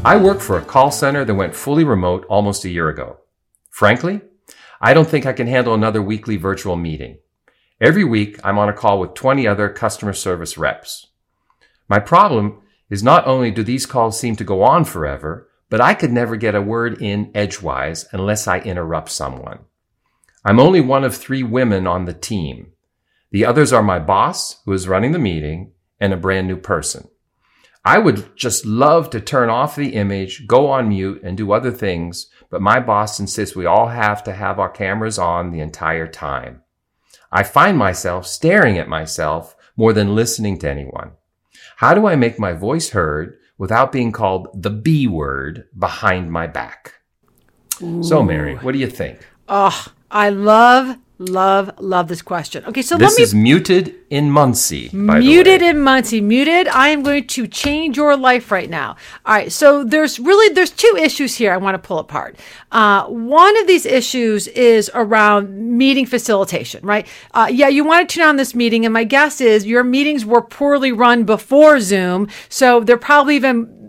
I 0.03 0.17
work 0.17 0.41
for 0.41 0.57
a 0.57 0.65
call 0.65 0.91
center 0.91 1.27
that 1.27 1.35
went 1.35 1.55
fully 1.55 1.85
remote 1.85 2.25
almost 2.31 2.65
a 2.65 2.71
year 2.71 2.89
ago. 2.89 3.19
Frankly, 3.69 4.23
I 4.81 4.95
don't 4.95 5.07
think 5.07 5.27
I 5.27 5.35
can 5.35 5.47
handle 5.47 5.75
another 5.75 6.01
weekly 6.01 6.39
virtual 6.39 6.75
meeting. 6.75 7.19
Every 7.83 8.05
week, 8.05 8.41
I'm 8.43 8.59
on 8.59 8.71
a 8.71 8.73
call 8.73 8.99
with 8.99 9.13
20 9.13 9.47
other 9.47 9.69
customer 9.69 10.15
service 10.15 10.57
reps. 10.57 11.09
My 11.87 11.99
problem 11.99 12.63
is 12.89 13.03
not 13.03 13.27
only 13.27 13.51
do 13.51 13.63
these 13.63 13.85
calls 13.85 14.19
seem 14.19 14.37
to 14.37 14.45
go 14.45 14.63
on 14.63 14.87
forever, 14.87 15.51
but 15.69 15.83
I 15.83 15.93
could 15.93 16.13
never 16.13 16.37
get 16.37 16.55
a 16.55 16.63
word 16.63 17.03
in 17.03 17.31
edgewise 17.35 18.07
unless 18.11 18.49
I 18.49 18.61
interrupt 18.61 19.11
someone. 19.11 19.59
I'm 20.47 20.59
only 20.59 20.81
one 20.81 21.05
of 21.05 21.15
three 21.15 21.43
women 21.43 21.87
on 21.87 22.07
the 22.07 22.15
team. 22.15 22.73
The 23.33 23.45
others 23.45 23.71
are 23.71 23.83
my 23.83 23.99
boss, 23.99 24.63
who 24.65 24.73
is 24.73 24.89
running 24.89 25.13
the 25.13 25.19
meeting, 25.19 25.73
and 26.01 26.15
a 26.15 26.17
brand 26.17 26.49
new 26.49 26.57
person. 26.57 27.09
I 27.85 27.99
would 27.99 28.37
just 28.37 28.67
love 28.67 29.09
to 29.11 29.21
turn 29.21 29.49
off 29.49 29.75
the 29.75 29.95
image, 29.95 30.47
go 30.47 30.69
on 30.69 30.91
mute, 30.91 31.23
and 31.25 31.37
do 31.37 31.53
other 31.53 31.71
things, 31.71 32.27
but 32.51 32.61
my 32.61 32.79
boss 32.79 33.19
insists 33.19 33.57
we 33.57 33.65
all 33.65 33.89
have 33.89 34.23
to 34.25 34.35
have 34.35 34.59
our 34.59 34.69
cameras 34.69 35.19
on 35.19 35.51
the 35.51 35.61
entire 35.61 36.07
time. 36.07 36.63
I 37.33 37.43
find 37.43 37.79
myself 37.79 38.27
staring 38.27 38.77
at 38.77 38.89
myself 38.89 39.57
more 39.77 39.93
than 39.93 40.15
listening 40.15 40.59
to 40.59 40.71
anyone. 40.71 41.13
How 41.77 41.95
do 41.95 42.07
I 42.07 42.17
make 42.17 42.39
my 42.39 42.53
voice 42.53 42.91
heard 42.91 43.39
without 43.57 43.93
being 43.93 44.13
called 44.13 44.49
the 44.63 44.71
B 44.71 45.07
word 45.07 45.65
behind 45.79 46.31
my 46.31 46.47
back? 46.47 46.95
So, 48.03 48.23
Mary, 48.23 48.57
what 48.57 48.73
do 48.73 48.79
you 48.79 48.91
think? 48.91 49.27
Oh, 49.49 49.87
I 50.11 50.29
love, 50.29 50.99
love, 51.21 51.71
love 51.79 52.09
this 52.09 52.23
question. 52.23 52.65
Okay, 52.65 52.83
so 52.83 52.97
This 52.97 53.13
let 53.13 53.19
me 53.19 53.23
This 53.23 53.29
is 53.29 53.35
muted 53.35 53.95
in 54.09 54.31
Muncie. 54.31 54.91
Muted 54.93 55.63
in 55.63 55.81
Muncie. 55.81 56.21
Muted. 56.21 56.67
I 56.69 56.89
am 56.89 57.03
going 57.03 57.27
to 57.29 57.47
change 57.47 57.97
your 57.97 58.17
life 58.17 58.51
right 58.51 58.69
now. 58.69 58.97
All 59.27 59.35
right. 59.35 59.53
So 59.53 59.85
there's 59.85 60.19
really 60.19 60.53
there's 60.55 60.71
two 60.71 60.97
issues 60.99 61.37
here 61.37 61.53
I 61.53 61.59
want 61.59 61.75
to 61.75 61.79
pull 61.79 61.99
apart. 61.99 62.37
Uh, 62.73 63.05
one 63.07 63.57
of 63.59 63.67
these 63.67 63.87
issues 63.87 64.49
is 64.49 64.91
around 64.95 65.79
meeting 65.79 66.07
facilitation. 66.07 66.85
Right. 66.85 67.07
Uh, 67.33 67.49
yeah, 67.53 67.69
you 67.69 67.85
want 67.85 68.09
to 68.09 68.15
tune 68.15 68.25
on 68.25 68.37
this 68.37 68.55
meeting, 68.55 68.85
and 68.85 68.95
my 68.95 69.05
guess 69.05 69.41
is 69.41 69.67
your 69.67 69.85
meetings 69.85 70.25
were 70.25 70.43
poorly 70.43 70.91
run 70.91 71.25
before 71.25 71.81
Zoom, 71.81 72.29
so 72.49 72.81
they're 72.81 72.97
probably 72.97 73.37
even 73.37 73.80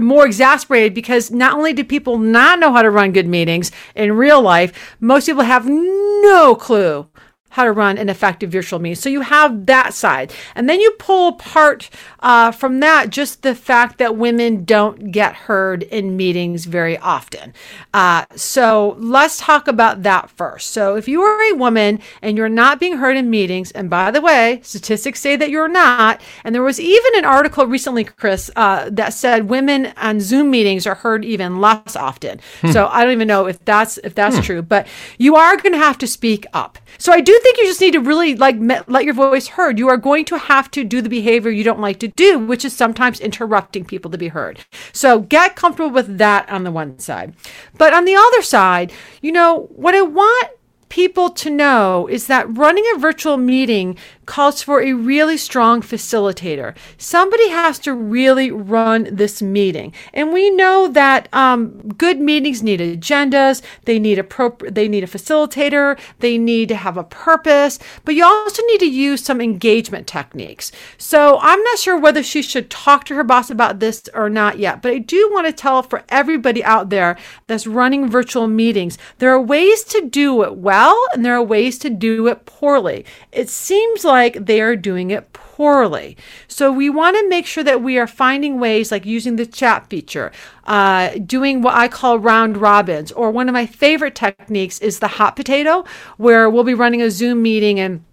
more 0.00 0.26
exasperated 0.26 0.94
because 0.94 1.30
not 1.30 1.54
only 1.54 1.72
do 1.72 1.84
people 1.84 2.18
not 2.18 2.58
know 2.58 2.72
how 2.72 2.82
to 2.82 2.90
run 2.90 3.12
good 3.12 3.26
meetings 3.26 3.70
in 3.94 4.12
real 4.12 4.40
life, 4.40 4.96
most 5.00 5.26
people 5.26 5.42
have 5.42 5.66
no 5.68 6.54
clue 6.54 7.08
how 7.50 7.64
to 7.64 7.72
run 7.72 7.98
an 7.98 8.08
effective 8.08 8.50
virtual 8.50 8.78
meeting. 8.78 8.96
So 8.96 9.08
you 9.08 9.20
have 9.20 9.66
that 9.66 9.94
side. 9.94 10.32
And 10.54 10.68
then 10.68 10.80
you 10.80 10.92
pull 10.98 11.28
apart 11.28 11.90
uh, 12.20 12.52
from 12.52 12.80
that 12.80 13.10
just 13.10 13.42
the 13.42 13.54
fact 13.54 13.98
that 13.98 14.16
women 14.16 14.64
don't 14.64 15.10
get 15.12 15.34
heard 15.34 15.82
in 15.84 16.16
meetings 16.16 16.64
very 16.64 16.96
often. 16.98 17.52
Uh, 17.92 18.24
so 18.34 18.96
let's 18.98 19.38
talk 19.38 19.68
about 19.68 20.02
that 20.04 20.30
first. 20.30 20.70
So 20.70 20.96
if 20.96 21.08
you 21.08 21.22
are 21.22 21.52
a 21.52 21.56
woman 21.56 22.00
and 22.22 22.36
you're 22.36 22.48
not 22.48 22.80
being 22.80 22.98
heard 22.98 23.16
in 23.16 23.30
meetings, 23.30 23.70
and 23.72 23.90
by 23.90 24.10
the 24.10 24.20
way, 24.20 24.60
statistics 24.62 25.20
say 25.20 25.36
that 25.36 25.50
you're 25.50 25.68
not, 25.68 26.20
and 26.44 26.54
there 26.54 26.62
was 26.62 26.80
even 26.80 27.16
an 27.16 27.24
article 27.24 27.66
recently, 27.66 28.04
Chris, 28.04 28.50
uh, 28.56 28.88
that 28.90 29.12
said 29.12 29.48
women 29.48 29.92
on 29.96 30.20
Zoom 30.20 30.50
meetings 30.50 30.86
are 30.86 30.94
heard 30.94 31.24
even 31.24 31.60
less 31.60 31.96
often. 31.96 32.40
So 32.72 32.86
I 32.86 33.02
don't 33.02 33.12
even 33.12 33.28
know 33.28 33.46
if 33.46 33.64
that's 33.64 33.98
if 33.98 34.14
that's 34.14 34.44
true, 34.44 34.62
but 34.62 34.86
you 35.18 35.36
are 35.36 35.56
going 35.56 35.72
to 35.72 35.78
have 35.78 35.98
to 35.98 36.06
speak 36.06 36.46
up. 36.52 36.78
So 36.98 37.12
I 37.12 37.20
do 37.20 37.39
think 37.42 37.58
you 37.58 37.66
just 37.66 37.80
need 37.80 37.92
to 37.92 38.00
really 38.00 38.34
like 38.34 38.56
me- 38.56 38.80
let 38.86 39.04
your 39.04 39.14
voice 39.14 39.48
heard. 39.48 39.78
You 39.78 39.88
are 39.88 39.96
going 39.96 40.24
to 40.26 40.38
have 40.38 40.70
to 40.72 40.84
do 40.84 41.00
the 41.02 41.08
behavior 41.08 41.50
you 41.50 41.64
don't 41.64 41.80
like 41.80 41.98
to 42.00 42.08
do, 42.08 42.38
which 42.38 42.64
is 42.64 42.74
sometimes 42.74 43.20
interrupting 43.20 43.84
people 43.84 44.10
to 44.10 44.18
be 44.18 44.28
heard. 44.28 44.60
So 44.92 45.20
get 45.20 45.56
comfortable 45.56 45.90
with 45.90 46.18
that 46.18 46.48
on 46.48 46.64
the 46.64 46.70
one 46.70 46.98
side. 46.98 47.34
But 47.76 47.94
on 47.94 48.04
the 48.04 48.16
other 48.16 48.42
side, 48.42 48.92
you 49.20 49.32
know, 49.32 49.68
what 49.74 49.94
I 49.94 50.02
want 50.02 50.50
people 50.90 51.30
to 51.30 51.48
know 51.48 52.06
is 52.08 52.26
that 52.26 52.56
running 52.56 52.84
a 52.94 52.98
virtual 52.98 53.36
meeting 53.36 53.96
calls 54.30 54.62
for 54.62 54.80
a 54.80 54.92
really 54.92 55.36
strong 55.36 55.82
facilitator. 55.82 56.76
Somebody 56.96 57.48
has 57.48 57.80
to 57.80 57.92
really 57.92 58.48
run 58.52 59.08
this 59.10 59.42
meeting, 59.42 59.92
and 60.14 60.32
we 60.32 60.50
know 60.50 60.86
that 60.86 61.28
um, 61.34 61.76
good 61.98 62.20
meetings 62.20 62.62
need 62.62 62.78
agendas. 62.78 63.60
They 63.86 63.98
need 63.98 64.20
appropriate. 64.20 64.76
They 64.76 64.86
need 64.86 65.02
a 65.02 65.08
facilitator. 65.08 65.98
They 66.20 66.38
need 66.38 66.68
to 66.68 66.76
have 66.76 66.96
a 66.96 67.02
purpose, 67.02 67.80
but 68.04 68.14
you 68.14 68.24
also 68.24 68.62
need 68.66 68.78
to 68.78 68.86
use 68.86 69.24
some 69.24 69.40
engagement 69.40 70.06
techniques. 70.06 70.70
So 70.96 71.40
I'm 71.42 71.62
not 71.64 71.80
sure 71.80 71.98
whether 71.98 72.22
she 72.22 72.40
should 72.40 72.70
talk 72.70 73.04
to 73.06 73.16
her 73.16 73.24
boss 73.24 73.50
about 73.50 73.80
this 73.80 74.08
or 74.14 74.30
not 74.30 74.60
yet, 74.60 74.80
but 74.80 74.92
I 74.92 74.98
do 74.98 75.28
want 75.32 75.48
to 75.48 75.52
tell 75.52 75.82
for 75.82 76.04
everybody 76.08 76.62
out 76.62 76.90
there 76.90 77.18
that's 77.48 77.66
running 77.66 78.08
virtual 78.08 78.46
meetings, 78.46 78.96
there 79.18 79.32
are 79.32 79.42
ways 79.42 79.82
to 79.84 80.08
do 80.08 80.44
it 80.44 80.54
well 80.54 80.96
and 81.12 81.24
there 81.24 81.34
are 81.34 81.42
ways 81.42 81.80
to 81.80 81.90
do 81.90 82.28
it 82.28 82.46
poorly. 82.46 83.04
It 83.32 83.48
seems 83.48 84.04
like 84.04 84.19
they 84.28 84.60
are 84.60 84.76
doing 84.76 85.10
it 85.10 85.32
poorly. 85.32 86.16
So 86.48 86.72
we 86.72 86.88
want 86.88 87.16
to 87.16 87.28
make 87.28 87.46
sure 87.46 87.64
that 87.64 87.82
we 87.82 87.98
are 87.98 88.06
finding 88.06 88.60
ways 88.60 88.90
like 88.90 89.04
using 89.04 89.36
the 89.36 89.46
chat 89.46 89.88
feature, 89.88 90.32
uh, 90.64 91.18
doing 91.18 91.62
what 91.62 91.74
I 91.74 91.88
call 91.88 92.18
round 92.18 92.56
robins, 92.56 93.12
or 93.12 93.30
one 93.30 93.48
of 93.48 93.52
my 93.52 93.66
favorite 93.66 94.14
techniques 94.14 94.78
is 94.80 94.98
the 94.98 95.08
hot 95.08 95.36
potato, 95.36 95.84
where 96.16 96.48
we'll 96.48 96.64
be 96.64 96.74
running 96.74 97.02
a 97.02 97.10
Zoom 97.10 97.42
meeting 97.42 97.78
and 97.78 98.04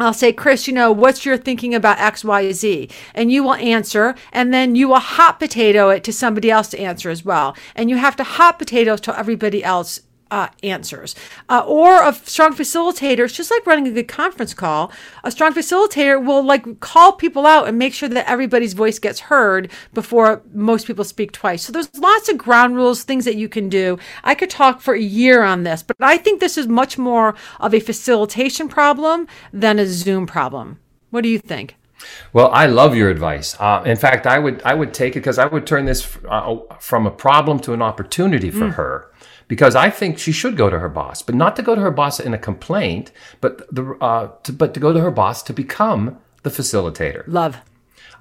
I'll 0.00 0.14
say, 0.14 0.32
Chris, 0.32 0.66
you 0.66 0.72
know, 0.72 0.90
what's 0.90 1.24
your 1.24 1.36
thinking 1.36 1.74
about 1.74 1.98
X, 1.98 2.24
Y, 2.24 2.50
Z? 2.52 2.88
And 3.14 3.30
you 3.30 3.44
will 3.44 3.54
answer, 3.54 4.14
and 4.32 4.52
then 4.52 4.74
you 4.74 4.88
will 4.88 4.98
hot 4.98 5.38
potato 5.38 5.90
it 5.90 6.02
to 6.04 6.12
somebody 6.12 6.50
else 6.50 6.68
to 6.68 6.80
answer 6.80 7.10
as 7.10 7.24
well. 7.24 7.56
And 7.76 7.90
you 7.90 7.96
have 7.96 8.16
to 8.16 8.24
hot 8.24 8.58
potato 8.58 8.96
to 8.96 9.18
everybody 9.18 9.62
else 9.62 10.00
uh, 10.32 10.48
answers. 10.62 11.14
Uh, 11.50 11.62
or 11.66 12.02
a 12.02 12.14
strong 12.14 12.54
facilitator, 12.54 13.26
it's 13.26 13.34
just 13.34 13.50
like 13.50 13.66
running 13.66 13.86
a 13.86 13.92
good 13.92 14.08
conference 14.08 14.54
call. 14.54 14.90
A 15.22 15.30
strong 15.30 15.52
facilitator 15.52 16.24
will 16.24 16.42
like 16.42 16.80
call 16.80 17.12
people 17.12 17.46
out 17.46 17.68
and 17.68 17.78
make 17.78 17.92
sure 17.92 18.08
that 18.08 18.28
everybody's 18.28 18.72
voice 18.72 18.98
gets 18.98 19.20
heard 19.20 19.70
before 19.92 20.42
most 20.54 20.86
people 20.86 21.04
speak 21.04 21.32
twice. 21.32 21.62
So 21.62 21.72
there's 21.72 21.94
lots 21.98 22.30
of 22.30 22.38
ground 22.38 22.74
rules, 22.76 23.04
things 23.04 23.26
that 23.26 23.36
you 23.36 23.48
can 23.48 23.68
do. 23.68 23.98
I 24.24 24.34
could 24.34 24.50
talk 24.50 24.80
for 24.80 24.94
a 24.94 25.00
year 25.00 25.42
on 25.42 25.64
this, 25.64 25.82
but 25.82 25.96
I 26.00 26.16
think 26.16 26.40
this 26.40 26.56
is 26.56 26.66
much 26.66 26.96
more 26.96 27.34
of 27.60 27.74
a 27.74 27.80
facilitation 27.80 28.68
problem 28.68 29.28
than 29.52 29.78
a 29.78 29.86
Zoom 29.86 30.26
problem. 30.26 30.78
What 31.10 31.22
do 31.22 31.28
you 31.28 31.38
think? 31.38 31.76
Well, 32.32 32.50
I 32.52 32.66
love 32.66 32.94
your 32.94 33.10
advice. 33.10 33.56
Uh, 33.58 33.82
in 33.84 33.96
fact, 33.96 34.26
I 34.26 34.38
would 34.38 34.62
I 34.64 34.74
would 34.74 34.94
take 34.94 35.12
it 35.16 35.20
because 35.20 35.38
I 35.38 35.46
would 35.46 35.66
turn 35.66 35.84
this 35.84 36.16
uh, 36.28 36.56
from 36.78 37.06
a 37.06 37.10
problem 37.10 37.58
to 37.60 37.72
an 37.72 37.82
opportunity 37.82 38.50
for 38.50 38.68
mm. 38.68 38.74
her. 38.74 39.08
Because 39.48 39.76
I 39.76 39.90
think 39.90 40.18
she 40.18 40.32
should 40.32 40.56
go 40.56 40.70
to 40.70 40.78
her 40.78 40.88
boss, 40.88 41.20
but 41.20 41.34
not 41.34 41.56
to 41.56 41.62
go 41.62 41.74
to 41.74 41.80
her 41.80 41.90
boss 41.90 42.18
in 42.18 42.32
a 42.32 42.38
complaint, 42.38 43.12
but 43.40 43.58
the 43.74 43.96
uh, 44.00 44.28
to, 44.44 44.52
but 44.52 44.72
to 44.74 44.80
go 44.80 44.92
to 44.92 45.00
her 45.00 45.10
boss 45.10 45.42
to 45.42 45.52
become 45.52 46.18
the 46.42 46.50
facilitator. 46.50 47.24
Love. 47.26 47.58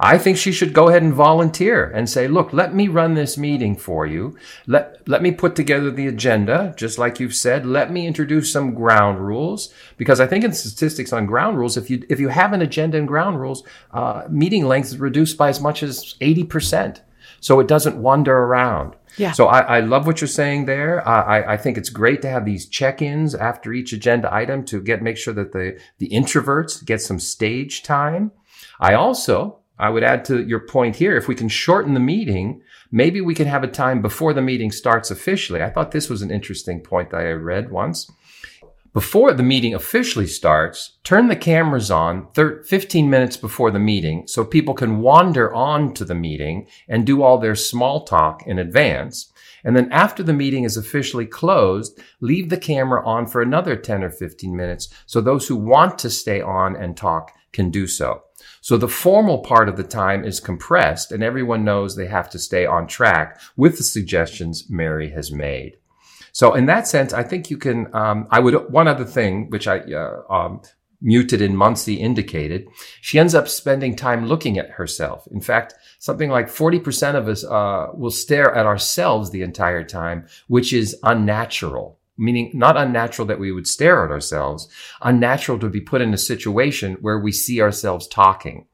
I 0.03 0.17
think 0.17 0.35
she 0.35 0.51
should 0.51 0.73
go 0.73 0.89
ahead 0.89 1.03
and 1.03 1.13
volunteer 1.13 1.85
and 1.85 2.09
say, 2.09 2.27
look, 2.27 2.51
let 2.53 2.73
me 2.73 2.87
run 2.87 3.13
this 3.13 3.37
meeting 3.37 3.75
for 3.75 4.07
you. 4.07 4.35
Let, 4.65 5.07
let 5.07 5.21
me 5.21 5.31
put 5.31 5.55
together 5.55 5.91
the 5.91 6.07
agenda, 6.07 6.73
just 6.75 6.97
like 6.97 7.19
you've 7.19 7.35
said. 7.35 7.67
Let 7.67 7.91
me 7.91 8.07
introduce 8.07 8.51
some 8.51 8.73
ground 8.73 9.19
rules. 9.19 9.71
Because 9.97 10.19
I 10.19 10.25
think 10.25 10.43
in 10.43 10.53
statistics 10.53 11.13
on 11.13 11.27
ground 11.27 11.59
rules, 11.59 11.77
if 11.77 11.91
you, 11.91 12.03
if 12.09 12.19
you 12.19 12.29
have 12.29 12.51
an 12.51 12.63
agenda 12.63 12.97
and 12.97 13.07
ground 13.07 13.39
rules, 13.39 13.63
uh, 13.91 14.23
meeting 14.27 14.65
length 14.65 14.87
is 14.87 14.97
reduced 14.97 15.37
by 15.37 15.49
as 15.49 15.61
much 15.61 15.83
as 15.83 16.15
80%. 16.19 17.01
So 17.39 17.59
it 17.59 17.67
doesn't 17.67 17.97
wander 17.97 18.35
around. 18.35 18.95
Yeah. 19.17 19.33
So 19.33 19.47
I, 19.47 19.59
I 19.59 19.79
love 19.81 20.07
what 20.07 20.19
you're 20.19 20.27
saying 20.27 20.65
there. 20.65 21.07
I, 21.07 21.53
I 21.53 21.57
think 21.57 21.77
it's 21.77 21.89
great 21.89 22.23
to 22.23 22.29
have 22.29 22.45
these 22.45 22.67
check-ins 22.67 23.35
after 23.35 23.71
each 23.71 23.93
agenda 23.93 24.33
item 24.33 24.65
to 24.65 24.81
get 24.81 25.01
make 25.01 25.17
sure 25.17 25.33
that 25.33 25.51
the 25.51 25.79
the 25.97 26.09
introverts 26.09 26.85
get 26.85 27.01
some 27.01 27.19
stage 27.19 27.83
time. 27.83 28.31
I 28.79 28.93
also 28.93 29.60
I 29.81 29.89
would 29.89 30.03
add 30.03 30.23
to 30.25 30.43
your 30.43 30.59
point 30.59 30.95
here, 30.95 31.17
if 31.17 31.27
we 31.27 31.33
can 31.33 31.49
shorten 31.49 31.95
the 31.95 31.99
meeting, 31.99 32.61
maybe 32.91 33.19
we 33.19 33.33
can 33.33 33.47
have 33.47 33.63
a 33.63 33.67
time 33.67 34.01
before 34.03 34.31
the 34.31 34.41
meeting 34.41 34.71
starts 34.71 35.09
officially. 35.09 35.63
I 35.63 35.71
thought 35.71 35.91
this 35.91 36.07
was 36.07 36.21
an 36.21 36.29
interesting 36.29 36.81
point 36.81 37.09
that 37.09 37.21
I 37.21 37.31
read 37.31 37.71
once. 37.71 38.09
Before 38.93 39.33
the 39.33 39.41
meeting 39.41 39.73
officially 39.73 40.27
starts, 40.27 40.97
turn 41.03 41.29
the 41.29 41.35
cameras 41.35 41.89
on 41.89 42.27
15 42.35 43.09
minutes 43.09 43.37
before 43.37 43.71
the 43.71 43.79
meeting 43.79 44.27
so 44.27 44.45
people 44.45 44.75
can 44.75 44.99
wander 44.99 45.51
on 45.51 45.95
to 45.95 46.05
the 46.05 46.13
meeting 46.13 46.67
and 46.87 47.03
do 47.03 47.23
all 47.23 47.39
their 47.39 47.55
small 47.55 48.03
talk 48.03 48.45
in 48.45 48.59
advance. 48.59 49.31
And 49.63 49.75
then 49.75 49.91
after 49.91 50.21
the 50.21 50.33
meeting 50.33 50.63
is 50.63 50.77
officially 50.77 51.25
closed, 51.25 51.99
leave 52.19 52.49
the 52.49 52.57
camera 52.57 53.03
on 53.03 53.25
for 53.25 53.41
another 53.41 53.75
10 53.75 54.03
or 54.03 54.11
15 54.11 54.55
minutes 54.55 54.89
so 55.07 55.21
those 55.21 55.47
who 55.47 55.55
want 55.55 55.97
to 55.99 56.09
stay 56.11 56.39
on 56.39 56.75
and 56.75 56.95
talk 56.95 57.31
can 57.51 57.71
do 57.71 57.87
so. 57.87 58.23
So 58.61 58.77
the 58.77 58.87
formal 58.87 59.39
part 59.39 59.67
of 59.67 59.75
the 59.75 59.83
time 59.83 60.23
is 60.23 60.39
compressed 60.39 61.11
and 61.11 61.23
everyone 61.23 61.65
knows 61.65 61.95
they 61.95 62.07
have 62.07 62.29
to 62.29 62.39
stay 62.39 62.65
on 62.65 62.85
track 62.87 63.41
with 63.57 63.77
the 63.77 63.83
suggestions 63.83 64.69
Mary 64.69 65.09
has 65.11 65.31
made. 65.31 65.77
So 66.31 66.53
in 66.53 66.67
that 66.67 66.87
sense, 66.87 67.11
I 67.11 67.23
think 67.23 67.49
you 67.49 67.57
can, 67.57 67.93
um, 67.93 68.27
I 68.29 68.39
would, 68.39 68.71
one 68.71 68.87
other 68.87 69.03
thing, 69.03 69.49
which 69.49 69.67
I, 69.67 69.79
uh, 69.79 70.21
um, 70.29 70.61
muted 71.01 71.41
in 71.41 71.55
Muncie 71.55 71.95
indicated, 71.95 72.67
she 73.01 73.17
ends 73.17 73.33
up 73.33 73.47
spending 73.47 73.95
time 73.95 74.27
looking 74.27 74.59
at 74.59 74.69
herself. 74.69 75.27
In 75.31 75.41
fact, 75.41 75.73
something 75.97 76.29
like 76.29 76.47
40% 76.47 77.15
of 77.15 77.27
us, 77.27 77.43
uh, 77.43 77.87
will 77.95 78.11
stare 78.11 78.53
at 78.53 78.67
ourselves 78.67 79.31
the 79.31 79.41
entire 79.41 79.83
time, 79.83 80.27
which 80.47 80.71
is 80.71 80.95
unnatural 81.01 81.97
meaning 82.17 82.51
not 82.53 82.77
unnatural 82.77 83.27
that 83.27 83.39
we 83.39 83.51
would 83.51 83.67
stare 83.67 84.05
at 84.05 84.11
ourselves, 84.11 84.67
unnatural 85.01 85.59
to 85.59 85.69
be 85.69 85.81
put 85.81 86.01
in 86.01 86.13
a 86.13 86.17
situation 86.17 86.97
where 87.01 87.19
we 87.19 87.31
see 87.31 87.61
ourselves 87.61 88.07
talking. 88.07 88.67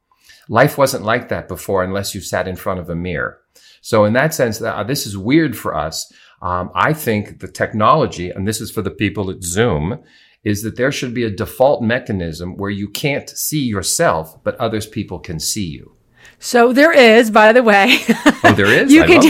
Life 0.50 0.78
wasn't 0.78 1.04
like 1.04 1.30
that 1.30 1.47
before 1.47 1.84
unless 1.84 2.15
you 2.15 2.21
sat 2.21 2.47
in 2.47 2.56
front 2.56 2.80
of 2.80 2.89
a 2.89 2.95
mirror. 2.95 3.39
So 3.82 4.06
in 4.06 4.13
that 4.13 4.34
sense, 4.34 4.62
uh, 4.62 4.84
this 4.84 5.06
is 5.06 5.17
weird 5.17 5.58
for 5.58 5.76
us. 5.76 6.12
Um, 6.41 6.71
I 6.76 6.93
think 6.93 7.39
the 7.39 7.47
technology, 7.47 8.30
and 8.30 8.47
this 8.47 8.62
is 8.62 8.71
for 8.71 8.82
the 8.82 8.91
people 8.91 9.30
at 9.30 9.43
Zoom, 9.43 10.00
is 10.43 10.63
that 10.63 10.78
there 10.78 10.91
should 10.91 11.13
be 11.13 11.23
a 11.23 11.30
default 11.30 11.82
mechanism 11.82 12.58
where 12.58 12.69
you 12.69 12.88
can't 12.88 13.30
see 13.30 13.63
yourself, 13.63 14.41
but 14.43 14.56
others 14.56 14.86
people 14.86 15.19
can 15.19 15.39
see 15.39 15.65
you. 15.65 15.93
So 16.39 16.71
there 16.71 16.93
is, 16.93 17.32
by 17.32 17.52
the 17.52 17.63
way. 17.63 18.00
Oh, 18.43 18.54
there 18.56 18.67
is. 18.67 18.91
you 18.93 19.04
I 19.04 19.08
can 19.08 19.21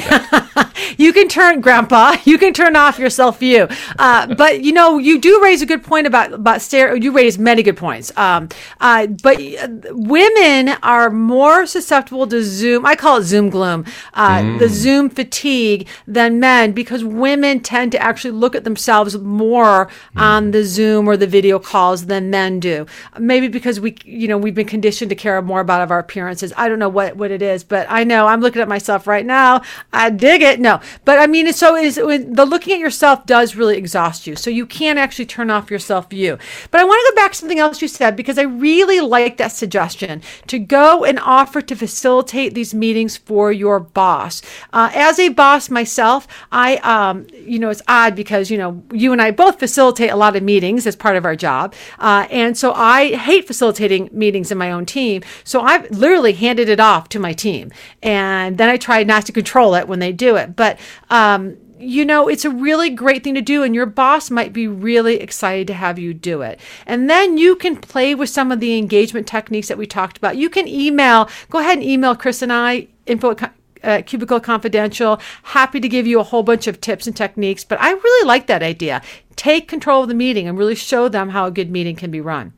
you 0.97 1.13
can 1.13 1.27
turn, 1.27 1.61
Grandpa. 1.61 2.15
You 2.27 2.37
can 2.37 2.51
turn 2.51 2.75
off 2.75 2.99
your 2.99 3.09
self 3.09 3.39
view. 3.39 3.67
Uh, 3.97 4.33
but 4.35 4.61
you 4.61 4.73
know, 4.73 4.97
you 4.97 5.19
do 5.19 5.41
raise 5.41 5.61
a 5.61 5.65
good 5.65 5.83
point 5.83 6.07
about 6.07 6.33
about 6.33 6.61
stare. 6.61 6.95
You 6.95 7.11
raise 7.11 7.39
many 7.39 7.63
good 7.63 7.77
points. 7.77 8.15
Um, 8.17 8.49
uh, 8.81 9.07
but 9.07 9.39
uh, 9.39 9.67
women 9.91 10.69
are 10.83 11.09
more 11.09 11.65
susceptible 11.65 12.27
to 12.27 12.43
Zoom. 12.43 12.85
I 12.85 12.95
call 12.95 13.17
it 13.17 13.23
Zoom 13.23 13.49
gloom, 13.49 13.85
uh, 14.13 14.39
mm. 14.39 14.59
the 14.59 14.67
Zoom 14.67 15.09
fatigue 15.09 15.87
than 16.05 16.39
men 16.39 16.73
because 16.73 17.03
women 17.03 17.61
tend 17.61 17.93
to 17.93 18.01
actually 18.01 18.31
look 18.31 18.55
at 18.55 18.63
themselves 18.63 19.17
more 19.17 19.87
mm. 19.87 20.21
on 20.21 20.51
the 20.51 20.63
Zoom 20.63 21.07
or 21.07 21.15
the 21.15 21.27
video 21.27 21.59
calls 21.59 22.07
than 22.07 22.29
men 22.29 22.59
do. 22.59 22.85
Maybe 23.17 23.47
because 23.47 23.79
we, 23.79 23.95
you 24.03 24.27
know, 24.27 24.37
we've 24.37 24.55
been 24.55 24.67
conditioned 24.67 25.09
to 25.09 25.15
care 25.15 25.41
more 25.41 25.61
about 25.61 25.89
our 25.89 25.99
appearances. 25.99 26.51
I 26.57 26.67
don't 26.67 26.79
know 26.79 26.89
what, 26.89 27.15
what 27.15 27.31
it 27.31 27.41
is, 27.41 27.63
but 27.63 27.87
I 27.89 28.03
know 28.03 28.27
I'm 28.27 28.41
looking 28.41 28.61
at 28.61 28.67
myself 28.67 29.07
right 29.07 29.25
now. 29.25 29.61
I 29.93 30.09
dig 30.09 30.41
it. 30.41 30.59
No, 30.59 30.81
but 31.05 31.19
I 31.19 31.27
mean, 31.27 31.51
so 31.53 31.75
is 31.75 31.95
the 31.95 32.45
looking 32.45 32.73
at 32.73 32.79
yourself 32.79 33.25
does 33.25 33.55
really 33.55 33.77
exhaust 33.77 34.27
you. 34.27 34.35
So 34.35 34.49
you 34.49 34.65
can't 34.65 34.99
actually 34.99 35.25
turn 35.25 35.49
off 35.49 35.69
your 35.69 35.79
self 35.79 36.09
view. 36.09 36.37
But 36.71 36.81
I 36.81 36.83
want 36.83 36.99
to 37.05 37.11
go 37.11 37.21
back 37.21 37.31
to 37.31 37.37
something 37.37 37.59
else 37.59 37.81
you 37.81 37.87
said 37.87 38.15
because 38.15 38.37
I 38.37 38.43
really 38.43 38.99
like 38.99 39.37
that 39.37 39.51
suggestion 39.51 40.21
to 40.47 40.59
go 40.59 41.05
and 41.05 41.19
offer 41.19 41.61
to 41.61 41.75
facilitate 41.75 42.53
these 42.53 42.73
meetings 42.73 43.17
for 43.17 43.51
your 43.51 43.79
boss. 43.79 44.41
Uh, 44.73 44.91
as 44.93 45.19
a 45.19 45.29
boss 45.29 45.69
myself, 45.69 46.27
I, 46.51 46.77
um, 46.77 47.27
you 47.33 47.59
know, 47.59 47.69
it's 47.69 47.81
odd 47.87 48.15
because, 48.15 48.51
you 48.51 48.57
know, 48.57 48.83
you 48.91 49.11
and 49.11 49.21
I 49.21 49.31
both 49.31 49.59
facilitate 49.59 50.11
a 50.11 50.15
lot 50.15 50.35
of 50.35 50.43
meetings 50.43 50.85
as 50.85 50.95
part 50.95 51.15
of 51.15 51.25
our 51.25 51.35
job. 51.35 51.73
Uh, 51.99 52.27
and 52.29 52.57
so 52.57 52.73
I 52.73 53.15
hate 53.15 53.47
facilitating 53.47 54.09
meetings 54.11 54.51
in 54.51 54.57
my 54.57 54.71
own 54.71 54.85
team. 54.85 55.23
So 55.43 55.61
I've 55.61 55.89
literally 55.91 56.33
handed 56.33 56.69
it 56.69 56.79
off 56.79 56.97
off 56.97 57.09
to 57.09 57.19
my 57.19 57.33
team. 57.33 57.71
And 58.01 58.57
then 58.57 58.69
I 58.69 58.77
try 58.77 59.03
not 59.03 59.25
to 59.27 59.31
control 59.31 59.75
it 59.75 59.87
when 59.87 59.99
they 59.99 60.11
do 60.11 60.35
it. 60.35 60.55
But, 60.55 60.76
um, 61.09 61.57
you 61.79 62.05
know, 62.05 62.27
it's 62.27 62.45
a 62.45 62.49
really 62.49 62.89
great 62.89 63.23
thing 63.23 63.35
to 63.35 63.41
do, 63.41 63.63
and 63.63 63.75
your 63.75 63.85
boss 63.85 64.31
might 64.31 64.53
be 64.53 64.67
really 64.67 65.19
excited 65.19 65.67
to 65.67 65.73
have 65.73 65.99
you 65.99 66.13
do 66.13 66.41
it. 66.41 66.59
And 66.85 67.09
then 67.09 67.37
you 67.37 67.55
can 67.55 67.75
play 67.75 68.15
with 68.15 68.29
some 68.29 68.51
of 68.51 68.59
the 68.59 68.77
engagement 68.77 69.27
techniques 69.27 69.67
that 69.67 69.77
we 69.77 69.85
talked 69.85 70.17
about. 70.17 70.37
You 70.37 70.49
can 70.49 70.67
email, 70.67 71.29
go 71.49 71.59
ahead 71.59 71.77
and 71.77 71.87
email 71.87 72.15
Chris 72.15 72.41
and 72.41 72.51
I, 72.51 72.87
info 73.05 73.35
uh, 73.83 74.01
Cubicle 74.05 74.39
Confidential. 74.39 75.19
Happy 75.43 75.79
to 75.79 75.87
give 75.87 76.07
you 76.07 76.19
a 76.19 76.23
whole 76.23 76.43
bunch 76.43 76.67
of 76.67 76.81
tips 76.81 77.05
and 77.07 77.15
techniques, 77.15 77.63
but 77.63 77.79
I 77.79 77.91
really 77.91 78.27
like 78.27 78.47
that 78.47 78.63
idea. 78.63 79.01
Take 79.35 79.67
control 79.67 80.03
of 80.03 80.09
the 80.09 80.15
meeting 80.15 80.47
and 80.47 80.57
really 80.57 80.75
show 80.75 81.07
them 81.09 81.29
how 81.29 81.45
a 81.45 81.51
good 81.51 81.69
meeting 81.69 81.95
can 81.95 82.09
be 82.09 82.21
run. 82.21 82.53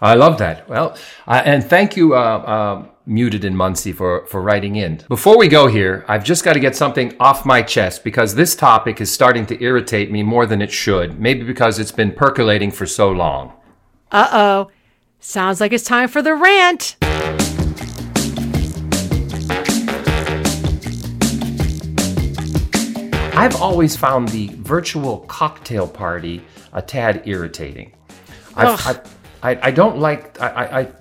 I 0.00 0.14
love 0.14 0.38
that. 0.38 0.68
Well, 0.68 0.98
uh, 1.26 1.42
and 1.44 1.64
thank 1.64 1.96
you, 1.96 2.14
uh, 2.14 2.18
uh 2.18 2.86
muted 3.06 3.44
in 3.44 3.54
Muncie 3.54 3.92
for, 3.92 4.26
for 4.26 4.40
writing 4.40 4.76
in. 4.76 5.02
Before 5.08 5.36
we 5.36 5.48
go 5.48 5.66
here, 5.66 6.04
I've 6.08 6.24
just 6.24 6.44
got 6.44 6.54
to 6.54 6.60
get 6.60 6.74
something 6.74 7.14
off 7.20 7.44
my 7.44 7.62
chest 7.62 8.02
because 8.02 8.34
this 8.34 8.56
topic 8.56 9.00
is 9.00 9.12
starting 9.12 9.44
to 9.46 9.62
irritate 9.62 10.10
me 10.10 10.22
more 10.22 10.46
than 10.46 10.62
it 10.62 10.72
should, 10.72 11.20
maybe 11.20 11.44
because 11.44 11.78
it's 11.78 11.92
been 11.92 12.12
percolating 12.12 12.70
for 12.70 12.86
so 12.86 13.10
long. 13.10 13.52
Uh 14.10 14.28
oh. 14.32 14.70
Sounds 15.20 15.60
like 15.60 15.72
it's 15.72 15.84
time 15.84 16.08
for 16.08 16.22
the 16.22 16.34
rant. 16.34 16.96
I've 23.36 23.56
always 23.56 23.96
found 23.96 24.28
the 24.28 24.48
virtual 24.58 25.18
cocktail 25.20 25.88
party 25.88 26.42
a 26.72 26.80
tad 26.80 27.22
irritating. 27.26 27.92
I've, 28.54 28.86
I've, 28.86 29.16
I, 29.42 29.68
I 29.68 29.70
don't 29.70 29.98
like, 29.98 30.40
I, 30.40 30.80
I 30.80 30.92